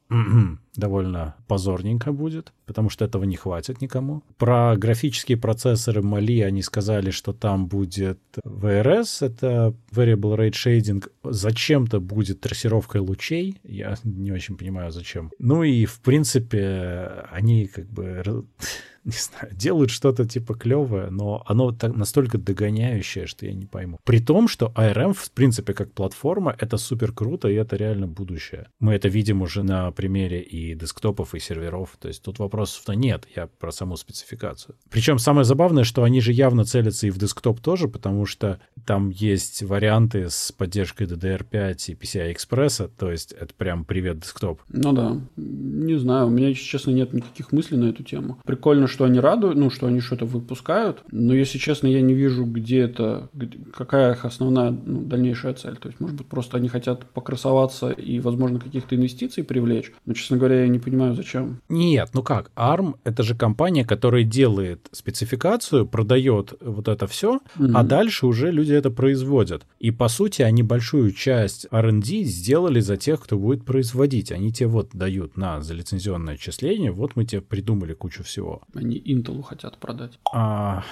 [0.76, 4.24] довольно позорненько будет, потому что этого не хватит никому.
[4.38, 12.00] Про графические процессоры Mali они сказали, что там будет VRS, это Variable Rate Shading, зачем-то
[12.00, 15.32] будет трассировкой лучей, я не очень понимаю зачем.
[15.40, 18.24] Ну и в принципе они как бы
[19.06, 24.00] не знаю, делают что-то типа клевое, но оно так, настолько догоняющее, что я не пойму.
[24.04, 28.68] При том, что ARM, в принципе, как платформа, это супер круто, и это реально будущее.
[28.80, 31.98] Мы это видим уже на примере и десктопов, и серверов.
[32.00, 34.76] То есть тут вопросов-то нет, я про саму спецификацию.
[34.90, 39.10] Причем самое забавное, что они же явно целятся и в десктоп тоже, потому что там
[39.10, 44.62] есть варианты с поддержкой DDR5 и PCI-экспресса, то есть это прям привет десктоп.
[44.70, 48.40] Ну да, не знаю, у меня, честно, нет никаких мыслей на эту тему.
[48.46, 52.46] Прикольно, что они радуют, ну, что они что-то выпускают, но, если честно, я не вижу,
[52.46, 53.30] где это,
[53.76, 55.76] какая их основная ну, дальнейшая цель.
[55.78, 60.38] То есть, может быть, просто они хотят покрасоваться и, возможно, каких-то инвестиций привлечь, но, честно
[60.38, 61.60] говоря, я не понимаю, зачем.
[61.70, 67.72] Нет, ну как, ARM— это же компания, которая делает спецификацию, продает вот это все, mm-hmm.
[67.74, 69.66] а дальше уже люди это производят.
[69.80, 74.32] И, по сути, они большую часть R&D сделали за тех, кто будет производить.
[74.32, 78.62] Они тебе вот дают на залицензионное отчисление, вот мы тебе придумали кучу всего.
[78.74, 80.20] Они Intel хотят продать.
[80.32, 80.84] А,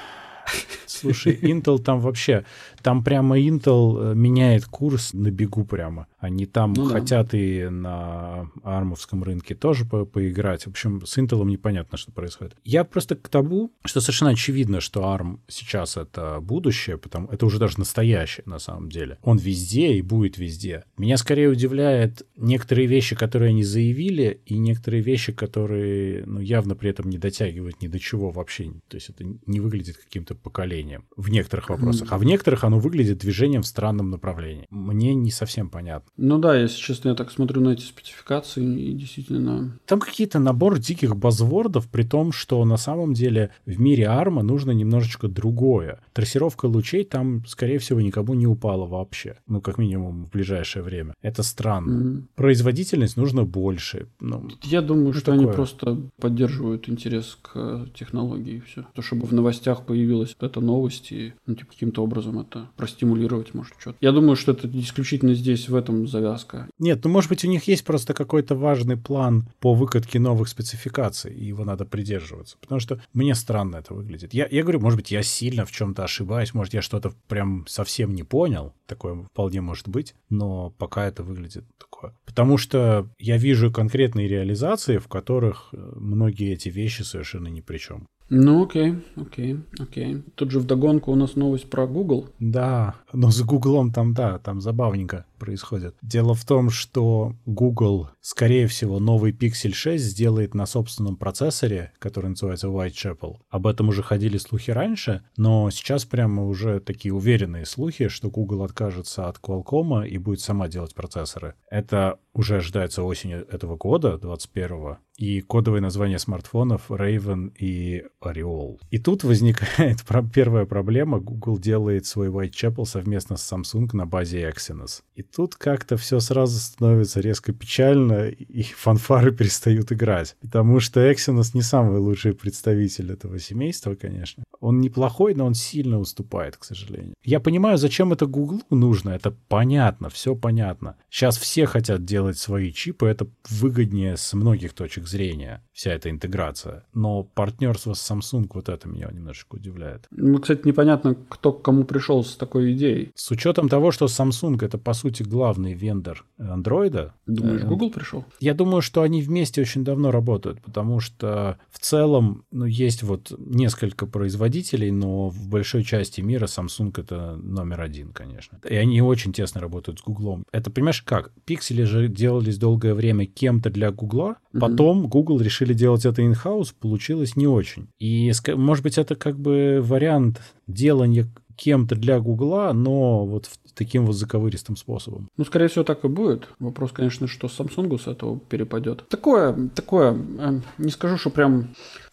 [0.85, 2.45] слушай, Intel там вообще,
[2.81, 6.07] там прямо Intel э, меняет курс на бегу прямо.
[6.21, 7.37] Они там ну, хотят да.
[7.37, 10.63] и на армовском рынке тоже по поиграть.
[10.65, 12.55] В общем, с Intel непонятно, что происходит.
[12.63, 17.57] Я просто к тому, что совершенно очевидно, что ARM сейчас это будущее, потому это уже
[17.57, 19.17] даже настоящее на самом деле.
[19.23, 20.83] Он везде и будет везде.
[20.95, 26.91] Меня скорее удивляет некоторые вещи, которые они заявили, и некоторые вещи, которые ну, явно при
[26.91, 28.71] этом не дотягивают ни до чего вообще.
[28.89, 32.11] То есть это не выглядит каким-то поколением в некоторых вопросах.
[32.11, 34.67] А в некоторых оно выглядит движением в странном направлении.
[34.69, 36.10] Мне не совсем понятно.
[36.17, 39.79] Ну да, если честно, я так смотрю на эти спецификации и действительно...
[39.85, 44.71] Там какие-то набор диких базвордов, при том, что на самом деле в мире арма нужно
[44.71, 45.99] немножечко другое.
[46.13, 49.37] Трассировка лучей там, скорее всего, никому не упала вообще.
[49.47, 51.15] Ну, как минимум, в ближайшее время.
[51.21, 51.91] Это странно.
[51.91, 52.23] Mm-hmm.
[52.35, 54.07] Производительность нужно больше.
[54.19, 55.39] Ну, я думаю, что такое?
[55.39, 58.85] они просто поддерживают интерес к технологии и все.
[58.93, 63.73] То, чтобы в новостях появилась эта новость и ну, типа, каким-то образом это простимулировать, может,
[63.79, 63.97] что-то.
[64.01, 66.67] Я думаю, что это исключительно здесь, в этом завязка.
[66.79, 71.33] Нет, ну может быть у них есть просто какой-то важный план по выкатке новых спецификаций,
[71.33, 72.57] и его надо придерживаться.
[72.59, 74.33] Потому что мне странно это выглядит.
[74.33, 78.13] Я, я говорю, может быть, я сильно в чем-то ошибаюсь, может, я что-то прям совсем
[78.13, 81.65] не понял, такое вполне может быть, но пока это выглядит
[82.01, 82.15] плохо.
[82.25, 87.77] Потому что я вижу конкретные реализации, в которых э, многие эти вещи совершенно ни при
[87.77, 88.07] чем.
[88.33, 90.23] Ну, окей, окей, окей.
[90.35, 92.29] Тут же вдогонку у нас новость про Google.
[92.39, 95.95] Да, но с Гуглом там, да, там забавненько происходит.
[96.01, 102.29] Дело в том, что Google, скорее всего, новый Pixel 6 сделает на собственном процессоре, который
[102.29, 103.35] называется Whitechapel.
[103.49, 108.63] Об этом уже ходили слухи раньше, но сейчас прямо уже такие уверенные слухи, что Google
[108.63, 111.55] откажется от Qualcomm и будет сама делать процессоры.
[111.69, 111.90] Это
[112.33, 118.79] уже ожидается осенью этого года, 21 и кодовые названия смартфонов Raven и Oriole.
[118.89, 119.99] И тут возникает
[120.33, 121.19] первая проблема.
[121.19, 125.03] Google делает свой Whitechapel совместно с Samsung на базе Exynos.
[125.13, 130.35] И тут как-то все сразу становится резко печально, и фанфары перестают играть.
[130.41, 134.43] Потому что Exynos не самый лучший представитель этого семейства, конечно.
[134.59, 137.13] Он неплохой, но он сильно уступает, к сожалению.
[137.23, 139.11] Я понимаю, зачем это Google нужно.
[139.11, 140.95] Это понятно, все понятно.
[141.11, 146.85] Сейчас все хотят делать свои чипы, это выгоднее с многих точек зрения, вся эта интеграция.
[146.93, 150.07] Но партнерство с Samsung, вот это меня немножечко удивляет.
[150.11, 153.11] Ну, кстати, непонятно, кто к кому пришел с такой идеей.
[153.15, 157.11] С учетом того, что Samsung это, по сути, главный вендор Android.
[157.25, 158.25] Думаешь, э, Google пришел?
[158.39, 163.31] Я думаю, что они вместе очень давно работают, потому что в целом, ну, есть вот
[163.37, 168.59] несколько производителей, но в большой части мира Samsung это номер один, конечно.
[168.69, 170.43] И они очень тесно работают с Google.
[170.51, 171.31] Это, понимаешь, как?
[171.45, 177.35] Пиксели же делались долгое время кем-то для Google, потом Google решили делать это in-house, получилось
[177.35, 177.87] не очень.
[177.99, 184.15] И, может быть, это как бы вариант делания кем-то для Гугла, но вот таким вот
[184.15, 185.29] заковыристым способом.
[185.37, 186.47] Ну, скорее всего, так и будет.
[186.59, 189.07] Вопрос, конечно, что Samsung с этого перепадет.
[189.09, 191.69] Такое, такое, э, не скажу, что прям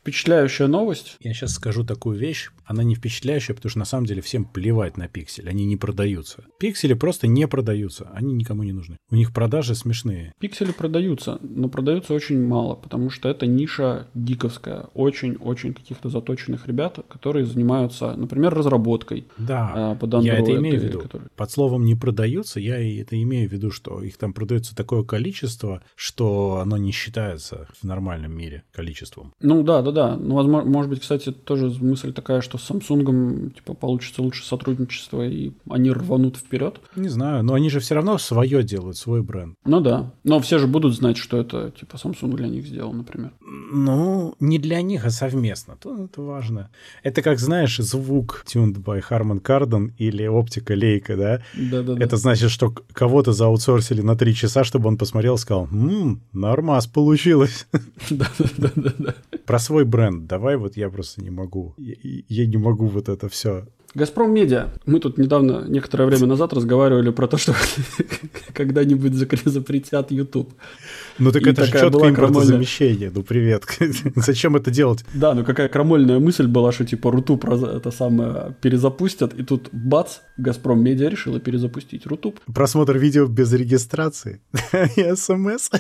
[0.09, 1.17] впечатляющая новость.
[1.21, 2.51] Я сейчас скажу такую вещь.
[2.65, 5.49] Она не впечатляющая, потому что на самом деле всем плевать на пиксель.
[5.49, 6.45] Они не продаются.
[6.59, 8.11] Пиксели просто не продаются.
[8.15, 8.97] Они никому не нужны.
[9.11, 10.33] У них продажи смешные.
[10.39, 14.87] Пиксели продаются, но продаются очень мало, потому что это ниша гиковская.
[14.95, 19.27] Очень-очень каких-то заточенных ребят, которые занимаются, например, разработкой.
[19.39, 21.01] Да, а, под Android, я это имею в виду.
[21.01, 21.29] Которые...
[21.37, 25.83] Под словом «не продаются» я это имею в виду, что их там продается такое количество,
[25.97, 29.33] что оно не считается в нормальном мире количеством.
[29.41, 29.98] Ну да, да, да.
[30.17, 35.27] Ну, возможно, может быть, кстати, тоже мысль такая, что с Samsung типа получится лучше сотрудничество,
[35.27, 36.81] и они рванут вперед.
[36.97, 39.55] Не знаю, но они же все равно свое делают, свой бренд.
[39.65, 40.13] Ну да.
[40.25, 43.33] Но все же будут знать, что это типа Samsung для них сделал, например.
[43.41, 45.77] Ну, не для них, а совместно.
[45.81, 46.71] То это важно.
[47.03, 51.43] Это как, знаешь, звук tuned by Harman Kardon или оптика лейка, да?
[51.55, 52.03] Да-да-да.
[52.03, 56.87] Это значит, что кого-то заутсорсили на три часа, чтобы он посмотрел и сказал, «Ммм, нормас
[56.87, 57.67] получилось».
[58.11, 59.15] Да-да-да.
[59.47, 61.75] Про свой бренд давай, вот я просто не могу.
[61.79, 61.95] Я,
[62.29, 64.69] я не могу вот это все Газпром Медиа.
[64.87, 67.55] Мы тут недавно, некоторое время назад разговаривали про то, что
[68.53, 70.53] когда-нибудь запретят YouTube.
[71.19, 73.11] Ну так и это же четкое импортозамещение.
[73.15, 73.65] Ну привет.
[74.17, 75.05] Зачем это делать?
[75.15, 80.19] Да, ну какая крамольная мысль была, что типа Рутуб это самое перезапустят, и тут бац,
[80.37, 82.41] Газпром Медиа решила перезапустить Рутуб.
[82.55, 84.41] Просмотр видео без регистрации
[84.97, 85.71] и смс.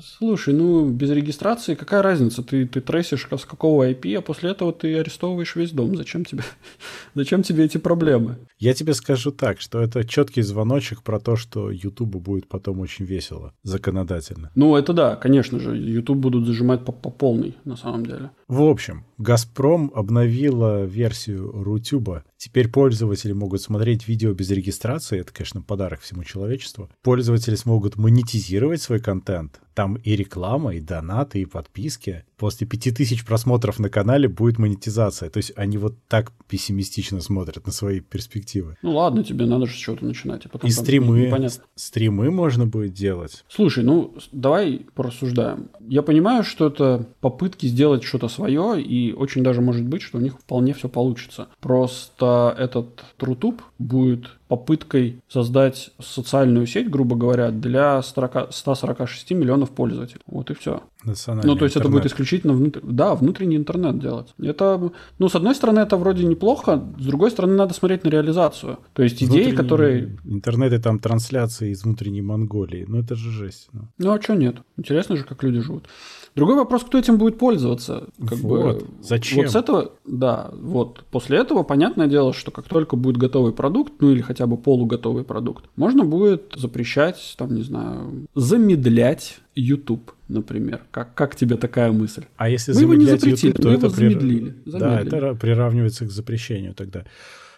[0.00, 2.42] Слушай, ну без регистрации какая разница?
[2.42, 5.96] Ты, ты трейсишь с какого IP, а после этого ты арестовываешь весь дом.
[5.96, 6.42] Зачем тебе,
[7.14, 8.38] зачем тебе эти проблемы?
[8.58, 13.04] Я тебе скажу так, что это четкий звоночек про то, что Ютубу будет потом очень
[13.04, 14.50] весело законодательно.
[14.54, 15.76] Ну, это да, конечно же.
[15.76, 18.30] YouTube будут зажимать по, по полной, на самом деле.
[18.48, 22.24] В общем, Газпром обновила версию Рутюба.
[22.44, 25.18] Теперь пользователи могут смотреть видео без регистрации.
[25.18, 26.90] Это, конечно, подарок всему человечеству.
[27.02, 29.62] Пользователи смогут монетизировать свой контент.
[29.72, 32.26] Там и реклама, и донаты, и подписки.
[32.36, 35.30] После 5000 просмотров на канале будет монетизация.
[35.30, 38.76] То есть они вот так пессимистично смотрят на свои перспективы.
[38.82, 40.44] Ну ладно, тебе надо же с чего-то начинать.
[40.44, 41.20] А потом и стримы.
[41.20, 41.64] Непонятно.
[41.76, 43.42] Стримы можно будет делать.
[43.48, 45.70] Слушай, ну давай порассуждаем.
[45.80, 50.20] Я понимаю, что это попытки сделать что-то свое, и очень даже может быть, что у
[50.20, 51.48] них вполне все получится.
[51.60, 60.20] Просто этот Трутуб будет попыткой создать социальную сеть, грубо говоря, для 40, 146 миллионов пользователей.
[60.26, 60.82] Вот и все.
[61.04, 61.76] Ну, то есть интернет.
[61.76, 62.80] это будет исключительно внутр...
[62.82, 64.34] да, внутренний интернет делать.
[64.38, 68.78] Это, ну, с одной стороны, это вроде неплохо, с другой стороны, надо смотреть на реализацию.
[68.92, 69.56] То есть идеи, внутренний...
[69.56, 70.18] которые...
[70.24, 72.84] Интернеты там трансляции из внутренней Монголии.
[72.88, 73.68] Ну, это же жесть.
[73.72, 74.56] Ну, ну а что нет?
[74.76, 75.88] Интересно же, как люди живут.
[76.34, 78.08] Другой вопрос, кто этим будет пользоваться.
[78.28, 78.82] Как вот.
[78.82, 79.38] бы, Зачем?
[79.44, 81.04] Вот с этого, да, вот.
[81.10, 85.22] После этого, понятное дело, что как только будет готовый продукт, ну или хотя бы полуготовый
[85.22, 90.82] продукт, можно будет запрещать, там, не знаю, замедлять YouTube, например.
[90.90, 92.24] Как, как тебе такая мысль?
[92.36, 95.10] А если мы замедлять его не запретили, YouTube, то это его замедлили, замедлили.
[95.10, 97.04] Да, это приравнивается к запрещению тогда.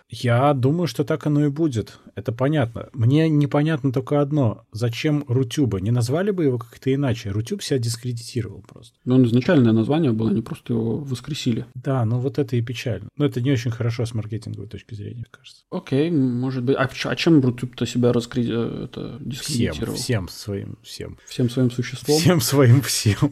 [0.08, 1.98] Я думаю, что так оно и будет.
[2.14, 2.88] Это понятно.
[2.92, 4.64] Мне непонятно только одно.
[4.72, 5.80] Зачем Рутюба?
[5.80, 7.30] Не назвали бы его как-то иначе?
[7.30, 8.96] Рутюб себя дискредитировал просто.
[9.04, 11.66] Но он изначальное название было, они просто его воскресили.
[11.74, 13.08] Да, ну вот это и печально.
[13.16, 15.64] Но это не очень хорошо с маркетинговой точки зрения, мне кажется.
[15.70, 16.76] Окей, может быть.
[16.76, 18.46] А, а чем Рутюб-то себя раскри...
[18.48, 19.96] Э, это дискредитировал?
[19.96, 21.18] Всем, всем своим, всем.
[21.26, 22.18] Всем своим существом?
[22.18, 23.30] Всем своим всем.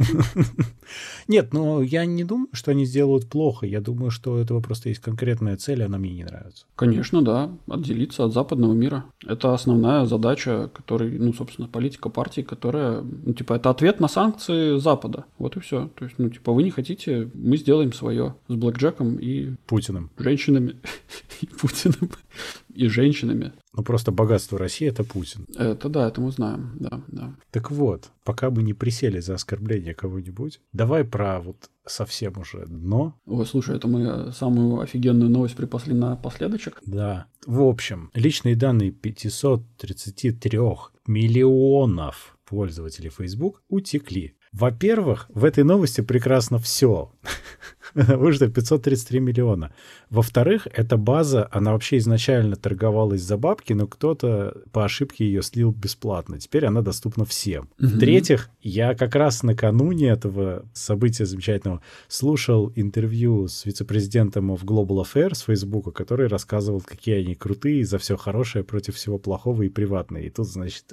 [1.29, 3.64] Нет, но я не думаю, что они сделают плохо.
[3.64, 6.64] Я думаю, что у этого просто есть конкретная цель, она мне не нравится.
[6.77, 7.51] Конечно, да.
[7.69, 9.05] Отделиться от западного мира.
[9.25, 14.79] Это основная задача, которой, ну, собственно, политика партии, которая, ну, типа, это ответ на санкции
[14.79, 15.25] Запада.
[15.39, 15.89] Вот и все.
[15.95, 19.55] То есть, ну, типа, вы не хотите, мы сделаем свое с Блэк Джеком и...
[19.67, 20.11] Путиным.
[20.19, 20.77] Женщинами.
[21.41, 22.11] и Путиным.
[22.75, 23.53] И женщинами.
[23.72, 25.47] Ну, просто богатство России— это Путин.
[25.57, 27.35] Это да, это мы знаем, да, да.
[27.51, 33.14] Так вот, пока мы не присели за оскорбление кого-нибудь, давай про вот совсем уже дно.
[33.27, 36.81] Ой, слушай, это мы самую офигенную новость припасли на последочек.
[36.87, 37.27] Да.
[37.47, 40.59] В общем, личные данные 533
[41.07, 44.37] миллионов пользователей Facebook утекли.
[44.53, 47.12] Во-первых, в этой новости прекрасно все.
[47.95, 49.72] Вышло 533 миллиона.
[50.11, 55.72] Во-вторых, эта база, она вообще изначально торговалась за бабки, но кто-то по ошибке ее слил
[55.72, 56.39] бесплатно.
[56.39, 57.68] Теперь она доступна всем.
[57.78, 65.45] В-третьих, я как раз накануне этого события замечательного слушал интервью с вице-президентом в Global Affairs
[65.47, 70.22] Facebook, который рассказывал, какие они крутые за все хорошее против всего плохого и приватное.
[70.22, 70.93] И тут, значит,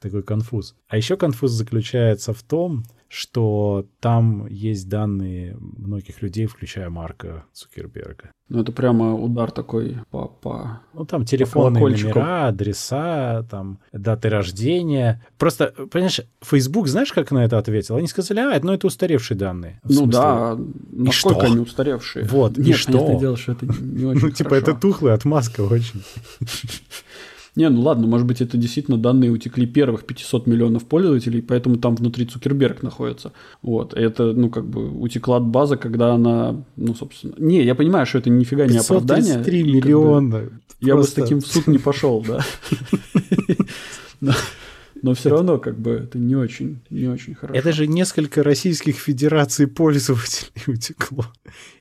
[0.00, 0.74] такой конфуз.
[0.88, 8.30] А еще конфуз заключается в том, что там есть данные многих людей, включая Марка Цукерберга.
[8.48, 10.28] Ну, это прямо удар такой по...
[10.28, 15.24] по ну, там телефонные по номера, адреса, там, даты рождения.
[15.36, 17.96] Просто, понимаешь, Facebook, знаешь, как на это ответил?
[17.96, 19.80] Они сказали, а, ну, это устаревшие данные.
[19.82, 20.58] В ну смысле, да,
[20.92, 21.52] насколько что?
[21.52, 22.24] они устаревшие?
[22.26, 23.18] Вот, Нет, и что?
[23.18, 26.04] дело, что это не очень Ну, типа, это тухлая отмазка очень.
[27.56, 31.96] Не, ну ладно, может быть, это действительно данные утекли первых 500 миллионов пользователей, поэтому там
[31.96, 33.32] внутри Цукерберг находится.
[33.62, 33.94] Вот.
[33.94, 37.34] Это, ну, как бы утекла от базы, когда она, ну, собственно...
[37.38, 39.38] Не, я понимаю, что это нифига не оправдание.
[39.38, 40.40] 533 миллиона.
[40.40, 42.44] Как бы, я бы с таким в суд не пошел, да.
[45.02, 47.58] Но все равно, как бы, это не очень, не очень хорошо.
[47.58, 51.26] Это же несколько российских федераций пользователей утекло.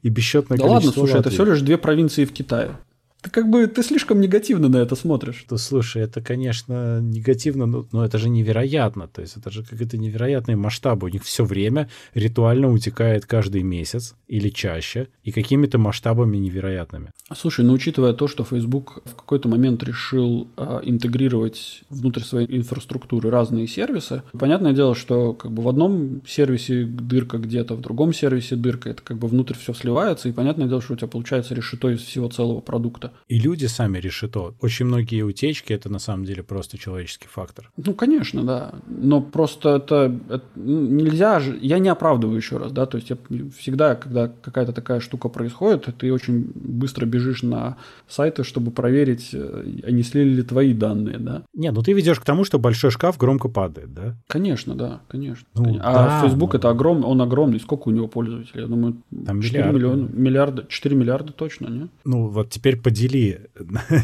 [0.03, 2.77] И бесчетное да количество ладно, слушай, это все лишь две провинции в Китае.
[3.25, 5.45] Ты как бы ты слишком негативно на это смотришь.
[5.49, 9.07] То слушай, это, конечно, негативно, но, но это же невероятно.
[9.07, 11.07] То есть это же какие-то невероятные масштабы.
[11.07, 17.09] У них все время ритуально утекает каждый месяц или чаще, и какими-то масштабами невероятными.
[17.35, 23.31] Слушай, ну учитывая то, что Facebook в какой-то момент решил а, интегрировать внутрь своей инфраструктуры
[23.31, 28.55] разные сервисы, понятное дело, что как бы в одном сервисе дырка где-то, в другом сервисе
[28.55, 31.89] дырка, это как бы внутрь все сливается, и понятное дело, что у тебя получается решето
[31.89, 33.13] из всего целого продукта.
[33.27, 34.53] И люди сами решето.
[34.61, 37.71] Очень многие утечки это на самом деле просто человеческий фактор.
[37.77, 38.73] Ну, конечно, да.
[38.87, 41.57] Но просто это, это ну, нельзя же.
[41.61, 42.85] Я не оправдываю еще раз, да.
[42.85, 43.17] То есть я
[43.57, 49.65] всегда, когда какая-то такая штука происходит, ты очень быстро бежишь на сайты, чтобы проверить, э,
[49.83, 51.43] а не слили ли твои данные, да.
[51.53, 54.15] Не, ну ты ведешь к тому, что большой шкаф громко падает, да?
[54.27, 55.47] Конечно, да, конечно.
[55.55, 56.59] Ну, а да, Facebook но...
[56.59, 57.59] это огромный, он огромный.
[57.59, 58.61] Сколько у него пользователей?
[58.61, 59.77] Я думаю, Там 4 миллиарды.
[59.77, 61.87] миллиона, миллиарда, 4 миллиарда точно, не?
[62.03, 63.39] Ну, вот теперь подели подели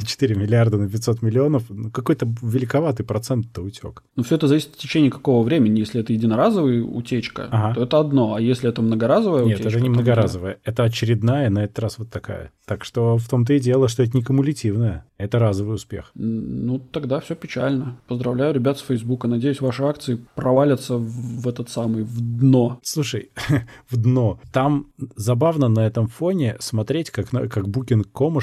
[0.05, 4.03] 4 миллиарда на 500 миллионов, ну, какой-то великоватый процент-то утек.
[4.15, 5.79] Ну, все это зависит от течения какого времени.
[5.79, 7.75] Если это единоразовая утечка, ага.
[7.75, 8.35] то это одно.
[8.35, 9.69] А если это многоразовая Нет, утечка...
[9.69, 10.53] Нет, это не многоразовая.
[10.53, 10.71] Да.
[10.71, 12.51] Это очередная, на этот раз вот такая.
[12.65, 15.05] Так что в том-то и дело, что это не кумулятивная.
[15.17, 16.11] Это разовый успех.
[16.15, 17.97] Ну, тогда все печально.
[18.07, 19.27] Поздравляю ребят с Фейсбука.
[19.27, 22.79] Надеюсь, ваши акции провалятся в этот самый, в дно.
[22.81, 23.29] Слушай,
[23.89, 24.39] в дно.
[24.51, 28.39] Там забавно на этом фоне смотреть, как, как Booking.com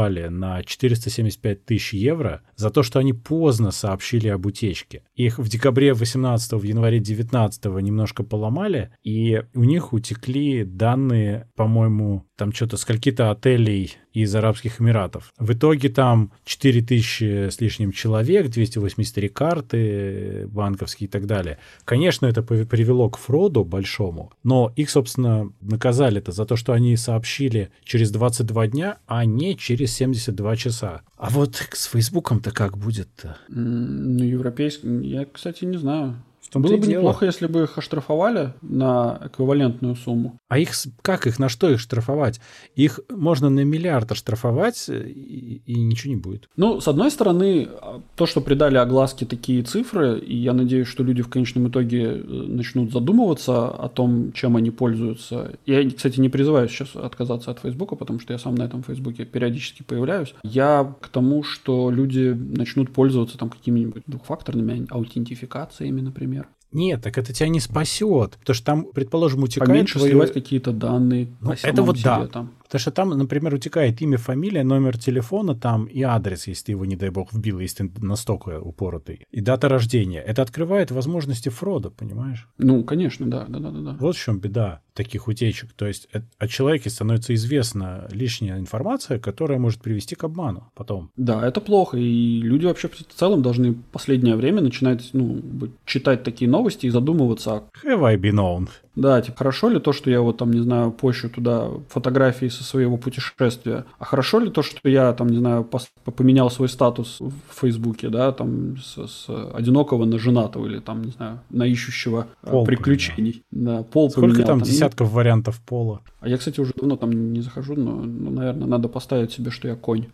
[0.00, 5.02] оштрафовали на 475 тысяч евро за то, что они поздно сообщили об утечке.
[5.14, 12.24] Их в декабре 18 в январе 19 немножко поломали, и у них утекли данные, по-моему,
[12.36, 15.32] там что-то скольки-то отелей из Арабских Эмиратов.
[15.38, 21.58] В итоге там 4000 с лишним человек, 283 карты банковские и так далее.
[21.84, 27.70] Конечно, это привело к фроду большому, но их, собственно, наказали-то за то, что они сообщили
[27.84, 31.02] через 22 дня, а не через 72 часа.
[31.16, 33.36] А вот с Фейсбуком-то как будет-то?
[33.48, 35.06] Ну, европейский...
[35.06, 36.22] Я, кстати, не знаю.
[36.58, 37.00] Было бы дело.
[37.00, 40.38] неплохо, если бы их оштрафовали на эквивалентную сумму.
[40.48, 40.72] А их
[41.02, 42.40] как их, на что их штрафовать?
[42.74, 46.48] Их можно на миллиард оштрафовать, и, и ничего не будет.
[46.56, 47.68] Ну, с одной стороны,
[48.16, 52.22] то, что придали огласке такие цифры, и я надеюсь, что люди в конечном итоге э,
[52.22, 55.52] начнут задумываться о том, чем они пользуются.
[55.66, 59.24] Я, кстати, не призываю сейчас отказаться от Фейсбука, потому что я сам на этом Фейсбуке
[59.24, 60.34] периодически появляюсь.
[60.42, 66.39] Я к тому, что люди начнут пользоваться там какими-нибудь двухфакторными аутентификациями, например.
[66.72, 68.36] Нет, так это тебя не спасет.
[68.38, 69.68] Потому что там, предположим, утекает...
[69.68, 72.26] Поменьше сливать какие-то данные ну, Это вот да.
[72.28, 72.52] Там.
[72.70, 76.84] Потому что там, например, утекает имя, фамилия, номер телефона там и адрес, если ты его,
[76.84, 79.26] не дай бог, вбил, если ты настолько упоротый.
[79.32, 80.20] И дата рождения.
[80.20, 82.48] Это открывает возможности фрода, понимаешь?
[82.58, 83.44] Ну, конечно, да.
[83.48, 83.96] да, да, да.
[83.98, 85.72] Вот в чем беда таких утечек.
[85.72, 86.08] То есть
[86.38, 91.10] о человеке становится известна лишняя информация, которая может привести к обману потом.
[91.16, 91.96] Да, это плохо.
[91.96, 95.40] И люди вообще в целом должны в последнее время начинать ну,
[95.86, 97.64] читать такие новости и задумываться.
[97.84, 98.68] Have I been known?
[99.00, 102.62] Да, типа, хорошо ли то, что я вот там, не знаю, пощу туда фотографии со
[102.62, 107.32] своего путешествия, а хорошо ли то, что я там, не знаю, поменял свой статус в
[107.60, 112.50] Фейсбуке, да, там с, с одинокого на женатого или там, не знаю, на ищущего э,
[112.50, 113.42] пол приключений.
[113.50, 113.78] Поменял.
[113.78, 115.14] Да, пол Сколько поменял, там, там десятков ну...
[115.14, 116.02] вариантов пола?
[116.20, 119.66] А я, кстати, уже давно там не захожу, но, но наверное, надо поставить себе, что
[119.66, 120.08] я конь.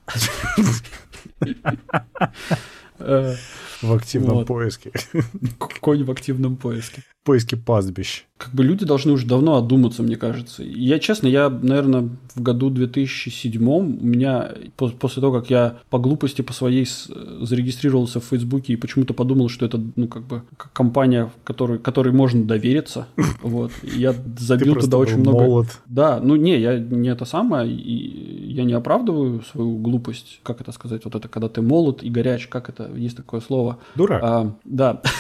[2.99, 4.93] В активном поиске.
[5.81, 7.03] Конь в активном поиске.
[7.25, 10.63] Поиске пастбищ как бы люди должны уже давно одуматься, мне кажется.
[10.63, 16.43] Я, честно, я, наверное, в году 2007 у меня, после того, как я по глупости
[16.43, 16.87] по своей
[17.41, 20.43] зарегистрировался в Фейсбуке и почему-то подумал, что это, ну, как бы,
[20.75, 23.07] компания, которой, которой можно довериться,
[23.41, 25.37] вот, я забил туда очень много...
[25.39, 25.81] Молод.
[25.87, 30.73] Да, ну, не, я не это самое, и я не оправдываю свою глупость, как это
[30.73, 33.79] сказать, вот это, когда ты молод и горяч, как это, есть такое слово.
[33.95, 34.23] Дурак.
[34.25, 35.03] А, да.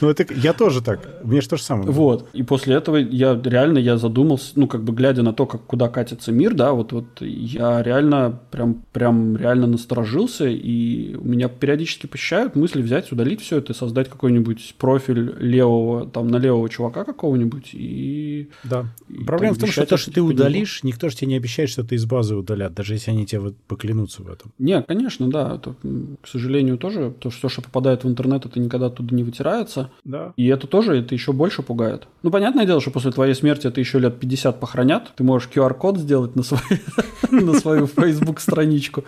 [0.00, 1.90] Ну, это я тоже так, мне же то же самое.
[1.90, 2.28] Вот.
[2.32, 5.88] И после этого я реально я задумался, ну, как бы глядя на то, как куда
[5.88, 12.06] катится мир, да, вот, вот я реально прям, прям реально насторожился, и у меня периодически
[12.06, 17.70] посещают мысли взять, удалить все это, создать какой-нибудь профиль левого, там, на левого чувака какого-нибудь,
[17.72, 18.50] и...
[18.64, 18.86] Да.
[19.08, 20.92] И, Проблема там, в том, что то, что ты удалишь, него.
[20.92, 24.22] никто же тебе не обещает, что ты из базы удалят, даже если они тебе поклянутся
[24.24, 24.50] в этом.
[24.58, 25.54] Не, конечно, да.
[25.54, 25.74] Это,
[26.20, 29.90] к сожалению, тоже то, что, что попадает в интернет, это никогда оттуда не вытирается.
[30.04, 30.32] Да.
[30.36, 32.08] И это тоже, это еще больше пугает.
[32.24, 35.12] Ну, понятное дело, что после твоей смерти это еще лет 50 похоронят.
[35.14, 36.42] Ты можешь QR-код сделать на,
[37.54, 39.04] свою Facebook-страничку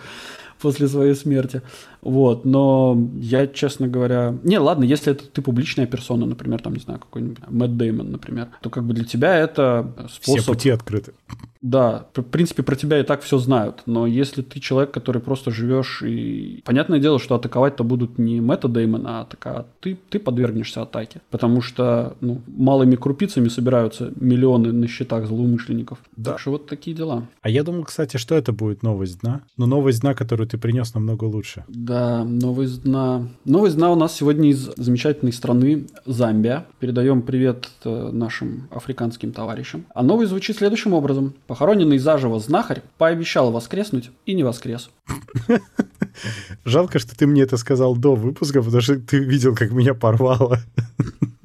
[0.61, 1.61] после своей смерти.
[2.01, 4.35] Вот, но я, честно говоря...
[4.43, 8.49] Не, ладно, если это ты публичная персона, например, там, не знаю, какой-нибудь Мэтт Деймон, например,
[8.61, 10.41] то как бы для тебя это способ...
[10.41, 11.13] Все пути открыты.
[11.61, 15.51] Да, в принципе, про тебя и так все знают, но если ты человек, который просто
[15.51, 16.61] живешь и...
[16.65, 19.67] Понятное дело, что атаковать-то будут не Мэтта Деймона, а атака...
[19.79, 25.99] ты, ты подвергнешься атаке, потому что ну, малыми крупицами собираются миллионы на счетах злоумышленников.
[26.17, 26.31] Да.
[26.31, 27.27] Так что вот такие дела.
[27.43, 30.95] А я думал, кстати, что это будет новость дна, но новость дна, которую ты принес,
[30.95, 31.63] намного лучше.
[31.67, 33.27] Да, новость дна.
[33.45, 36.65] Новость дна у нас сегодня из замечательной страны Замбия.
[36.79, 39.85] Передаем привет э, нашим африканским товарищам.
[39.93, 41.33] А новость звучит следующим образом.
[41.47, 44.89] Похороненный заживо знахарь пообещал воскреснуть и не воскрес.
[46.65, 50.59] Жалко, что ты мне это сказал до выпуска, потому что ты видел, как меня порвало.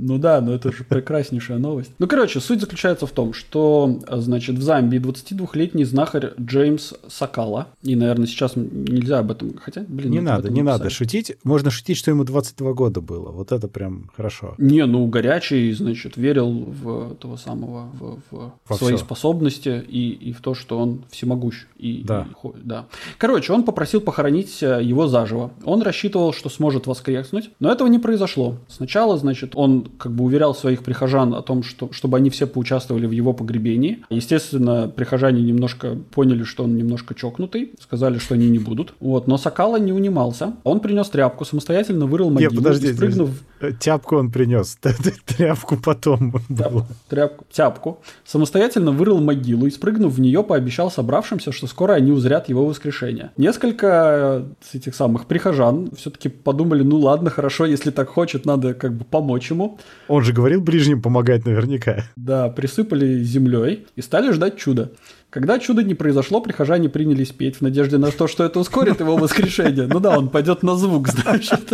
[0.06, 1.90] Ну да, но это же прекраснейшая новость.
[1.98, 7.96] Ну, короче, суть заключается в том, что, значит, в Замбии 22-летний знахарь Джеймс Сакала, и,
[7.96, 10.12] наверное, сейчас нельзя об этом, хотя, блин...
[10.12, 11.36] Не надо, не надо шутить.
[11.42, 13.32] Можно шутить, что ему 22 года было.
[13.32, 14.54] Вот это прям хорошо.
[14.58, 19.04] Не, ну, горячий, значит, верил в того самого, в, в, в свои все.
[19.04, 21.66] способности и, и в то, что он всемогущ.
[21.76, 22.28] И, да.
[22.44, 22.86] И, да.
[23.18, 25.50] Короче, он попросил похоронить э, его заживо.
[25.64, 28.58] Он рассчитывал, что сможет воскреснуть, но этого не произошло.
[28.68, 33.06] Сначала, значит, он как бы уверял своих прихожан о том, что, чтобы они все поучаствовали
[33.06, 34.04] в его погребении.
[34.10, 38.94] Естественно, прихожане немножко поняли, что он немножко чокнутый, сказали, что они не будут.
[39.00, 40.54] Вот, но Сакала не унимался.
[40.64, 43.30] Он принес тряпку, самостоятельно вырыл могилу, Нет, подожди, спрыгнув...
[43.55, 44.78] Э, тяпку он принес,
[45.24, 46.86] тряпку потом было.
[47.08, 48.00] Тряпку, тяпку.
[48.24, 53.30] Самостоятельно вырыл могилу и, спрыгнув в нее, пообещал собравшимся, что скоро они узрят его воскрешение.
[53.36, 58.94] Несколько с этих самых прихожан все-таки подумали, ну ладно, хорошо, если так хочет, надо как
[58.94, 59.78] бы помочь ему.
[60.08, 62.04] Он же говорил ближним помогать наверняка.
[62.16, 64.90] Да, присыпали землей и стали ждать чуда.
[65.36, 69.18] Когда чудо не произошло, прихожане принялись петь в надежде на то, что это ускорит его
[69.18, 69.86] воскрешение.
[69.86, 71.70] Ну да, он пойдет на звук, значит.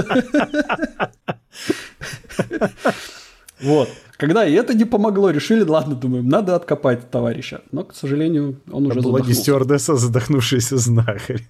[3.61, 3.89] Вот.
[4.17, 7.61] Когда и это не помогло, решили, ладно, думаем, надо откопать товарища.
[7.71, 9.29] Но, к сожалению, он уже задохнулся.
[9.29, 11.47] не стюардесса, а задохнувшийся знахарь.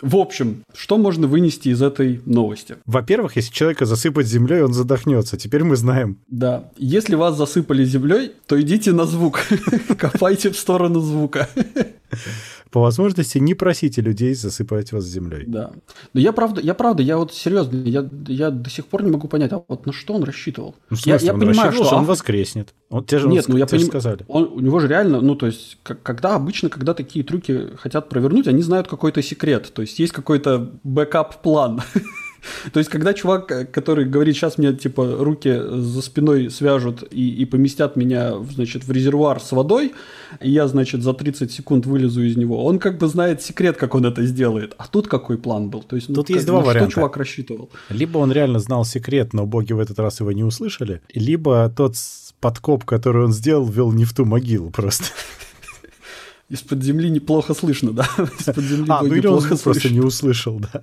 [0.00, 2.76] В общем, что можно вынести из этой новости?
[2.86, 5.36] Во-первых, если человека засыпать землей, он задохнется.
[5.36, 6.18] Теперь мы знаем.
[6.28, 6.70] Да.
[6.76, 9.40] Если вас засыпали землей, то идите на звук.
[9.98, 11.48] Копайте в сторону звука.
[12.70, 15.44] По возможности не просите людей засыпать вас землей.
[15.46, 15.72] Да.
[16.12, 19.28] Но я правда, я правда, я вот серьезно, я, я до сих пор не могу
[19.28, 20.74] понять, а вот на что он рассчитывал?
[20.90, 22.74] Ну, в смысле, я, я он понимаю, что он воскреснет.
[22.90, 24.24] Он, те же Нет, он, ну я поним- сказали.
[24.28, 28.08] Он, у него же реально, ну то есть, как- когда обычно, когда такие трюки хотят
[28.08, 31.82] провернуть, они знают какой-то секрет, то есть есть какой-то backup-план.
[32.72, 37.30] То есть, когда чувак, э, который говорит, сейчас мне, типа, руки за спиной свяжут и,
[37.30, 39.94] и поместят меня, значит, в резервуар с водой,
[40.40, 43.94] и я, значит, за 30 секунд вылезу из него, он как бы знает секрет, как
[43.94, 44.74] он это сделает.
[44.78, 45.82] А тут какой план был?
[45.82, 46.90] То есть, ну, Тут как- есть два на варианта.
[46.90, 47.70] что чувак рассчитывал?
[47.88, 51.94] Либо он реально знал секрет, но боги в этот раз его не услышали, либо тот
[52.40, 55.06] подкоп, который он сделал, вел не в ту могилу просто.
[56.48, 58.08] Из-под земли неплохо слышно, да?
[58.38, 60.82] Из-под земли А, ну или он просто не услышал, да.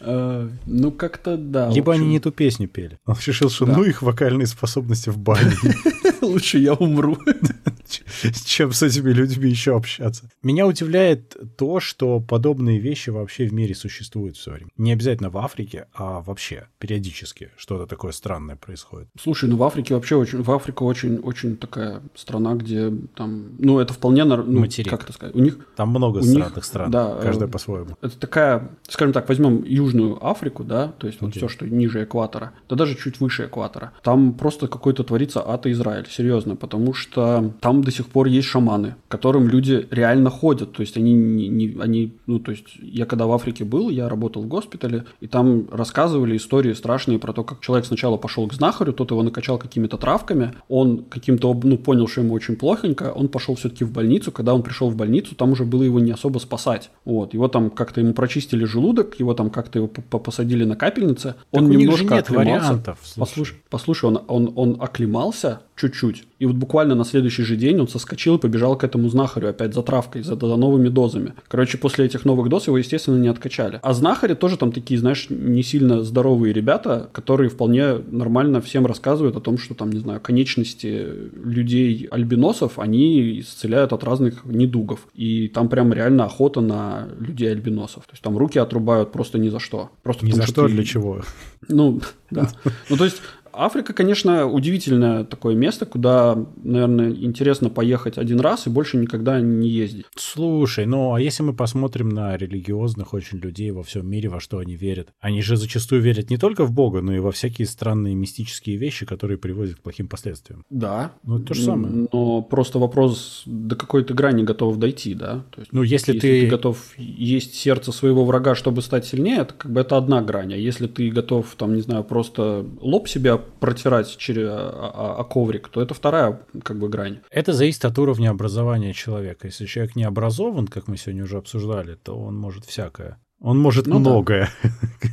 [0.00, 1.68] Э, Ну, как-то да.
[1.70, 2.10] Либо они общем.
[2.10, 2.98] не ту песню пели.
[3.06, 3.76] Он решил, что Да.
[3.76, 5.52] ну их вокальные способности в бане.
[6.22, 7.18] Лучше я умру.
[8.44, 10.28] чем с этими людьми еще общаться.
[10.42, 14.70] Меня удивляет то, что подобные вещи вообще в мире существуют все время.
[14.76, 19.08] Не обязательно в Африке, а вообще периодически что-то такое странное происходит.
[19.20, 23.78] Слушай, ну в Африке вообще очень, в Африка очень, очень такая страна, где там, ну
[23.78, 24.90] это вполне, ну, Материк.
[24.90, 27.96] как это сказать, у них Там много У них, странных стран, да, каждая э, по-своему.
[28.00, 29.87] это такая, скажем так, возьмем Южную
[30.20, 31.40] Африку, да, то есть вот Окей.
[31.40, 33.92] все, что ниже экватора, да даже чуть выше экватора.
[34.02, 38.48] Там просто какой-то творится ад и Израиль, серьезно, потому что там до сих пор есть
[38.48, 42.66] шаманы, к которым люди реально ходят, то есть они не, не- они, ну то есть
[42.80, 47.32] я когда в Африке был, я работал в госпитале, и там рассказывали истории страшные про
[47.32, 51.78] то, как человек сначала пошел к знахарю, тот его накачал какими-то травками, он каким-то, ну
[51.78, 55.34] понял, что ему очень плохонько, он пошел все-таки в больницу, когда он пришел в больницу,
[55.34, 59.34] там уже было его не особо спасать, вот, его там как-то ему прочистили желудок, его
[59.34, 62.72] там как-то его п- п- посадили на капельнице, он Так же немножко оклемался.
[63.02, 63.18] слушай.
[63.20, 67.86] Послушай, послушай, он, он, он оклемался чуть-чуть, и вот буквально на следующий же день он
[67.88, 71.34] соскочил и побежал к этому знахарю опять за травкой, за, за новыми дозами.
[71.48, 73.78] Короче, после этих новых доз его, естественно, не откачали.
[73.82, 79.36] А знахари тоже там такие, знаешь, не сильно здоровые ребята, которые вполне нормально всем рассказывают
[79.36, 81.06] о том, что там, не знаю, конечности
[81.44, 85.06] людей альбиносов, они исцеляют от разных недугов.
[85.14, 88.04] И там прям реально охота на людей альбиносов.
[88.06, 89.67] То есть там руки отрубают просто ни за что.
[90.02, 91.22] Просто Ни потому за что, ты- для чего.
[91.68, 92.00] ну,
[92.30, 92.50] да.
[92.88, 98.70] Ну, то есть Африка, конечно, удивительное такое место, куда, наверное, интересно поехать один раз и
[98.70, 100.06] больше никогда не ездить.
[100.16, 104.58] Слушай, ну а если мы посмотрим на религиозных очень людей во всем мире, во что
[104.58, 105.08] они верят?
[105.20, 109.06] Они же зачастую верят не только в Бога, но и во всякие странные мистические вещи,
[109.06, 110.64] которые приводят к плохим последствиям.
[110.70, 111.12] Да.
[111.24, 112.08] Ну, это то же самое.
[112.12, 115.44] Но просто вопрос, до какой ты грани готов дойти, да?
[115.50, 116.40] То есть, Ну, если, если ты...
[116.42, 120.52] ты готов есть сердце своего врага, чтобы стать сильнее, это как бы это одна грань.
[120.54, 125.24] А если ты готов, там, не знаю, просто лоб себя протирать через а, а- а
[125.24, 127.18] коврик, то это вторая как бы грань.
[127.30, 129.46] Это зависит от уровня образования человека.
[129.48, 133.18] Если человек не образован, как мы сегодня уже обсуждали, то он может всякое.
[133.40, 133.98] Он может Ну да.
[134.00, 134.48] многое.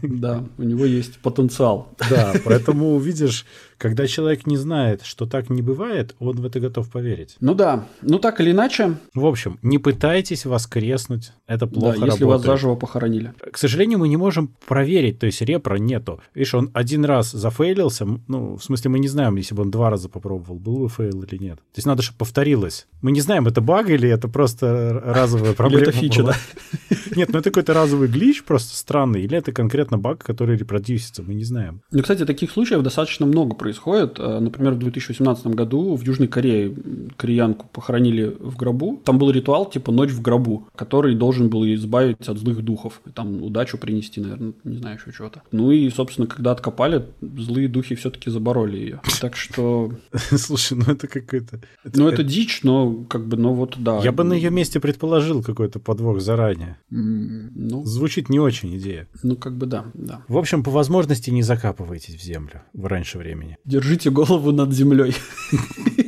[0.01, 1.89] Да, у него есть потенциал.
[2.09, 3.45] Да, поэтому увидишь,
[3.77, 7.35] когда человек не знает, что так не бывает, он в это готов поверить.
[7.39, 12.23] Ну да, ну так или иначе, В общем, не пытайтесь воскреснуть, это плохо да, если
[12.23, 12.45] вас работает.
[12.45, 13.33] заживо похоронили.
[13.51, 16.21] К сожалению, мы не можем проверить, то есть репра нету.
[16.33, 19.89] Видишь, он один раз зафейлился, ну, в смысле, мы не знаем, если бы он два
[19.89, 21.57] раза попробовал, был бы фейл или нет.
[21.57, 22.87] То есть надо, чтобы повторилось.
[23.01, 25.83] Мы не знаем, это баг или это просто разовая проблема.
[25.83, 26.35] это фича, была.
[27.15, 31.33] Нет, ну это какой-то разовый glitch просто странный, или это конкретно баг, который репродюсится, мы
[31.33, 31.81] не знаем.
[31.91, 34.19] Ну, кстати, таких случаев достаточно много происходит.
[34.19, 36.71] Э, Например, в 2018 году в Южной Корее
[37.17, 39.01] кореянку похоронили в гробу.
[39.03, 43.01] Там был ритуал типа «Ночь в гробу», который должен был избавить от злых духов.
[43.15, 45.41] Там удачу принести, наверное, не знаю, еще чего-то.
[45.51, 49.01] Ну и, собственно, когда откопали, злые духи все-таки забороли ее.
[49.19, 49.91] Так что,
[50.37, 51.59] Слушай, ну это какой-то...
[51.95, 53.99] ну это дичь, но как бы, ну вот да.
[54.03, 56.77] Я бы на ее месте предположил какой-то подвох заранее.
[56.91, 59.07] Ну, Звучит не очень идея.
[59.23, 60.21] ну как бы да, да.
[60.27, 63.54] В общем, по возможности не закапывайтесь в землю в раньше времени.
[63.65, 65.15] Держите голову над землей.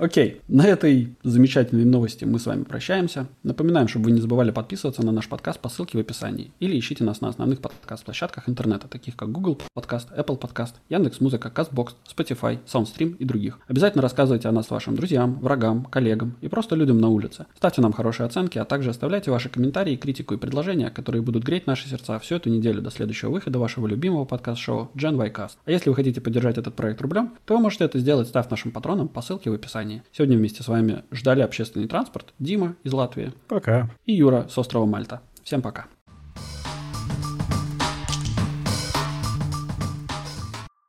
[0.00, 3.26] Окей, на этой замечательной новости мы с вами прощаемся.
[3.42, 6.52] Напоминаем, чтобы вы не забывали подписываться на наш подкаст по ссылке в описании.
[6.58, 11.88] Или ищите нас на основных подкаст-площадках интернета, таких как Google Подкаст, Apple Подкаст, Яндекс.Музыка, Castbox,
[12.08, 13.58] Spotify, Soundstream и других.
[13.68, 17.44] Обязательно рассказывайте о нас вашим друзьям, врагам, коллегам и просто людям на улице.
[17.54, 21.66] Ставьте нам хорошие оценки, а также оставляйте ваши комментарии, критику и предложения, которые будут греть
[21.66, 25.58] наши сердца всю эту неделю до следующего выхода вашего любимого подкаст-шоу Gen Y Cast.
[25.66, 28.70] А если вы хотите поддержать этот проект рублем, то вы можете это сделать, став нашим
[28.70, 29.89] патроном по ссылке в описании.
[29.90, 30.02] Описании.
[30.12, 33.32] Сегодня вместе с вами ждали общественный транспорт Дима из Латвии.
[33.48, 33.90] Пока.
[34.06, 35.20] И Юра с острова Мальта.
[35.42, 35.86] Всем пока.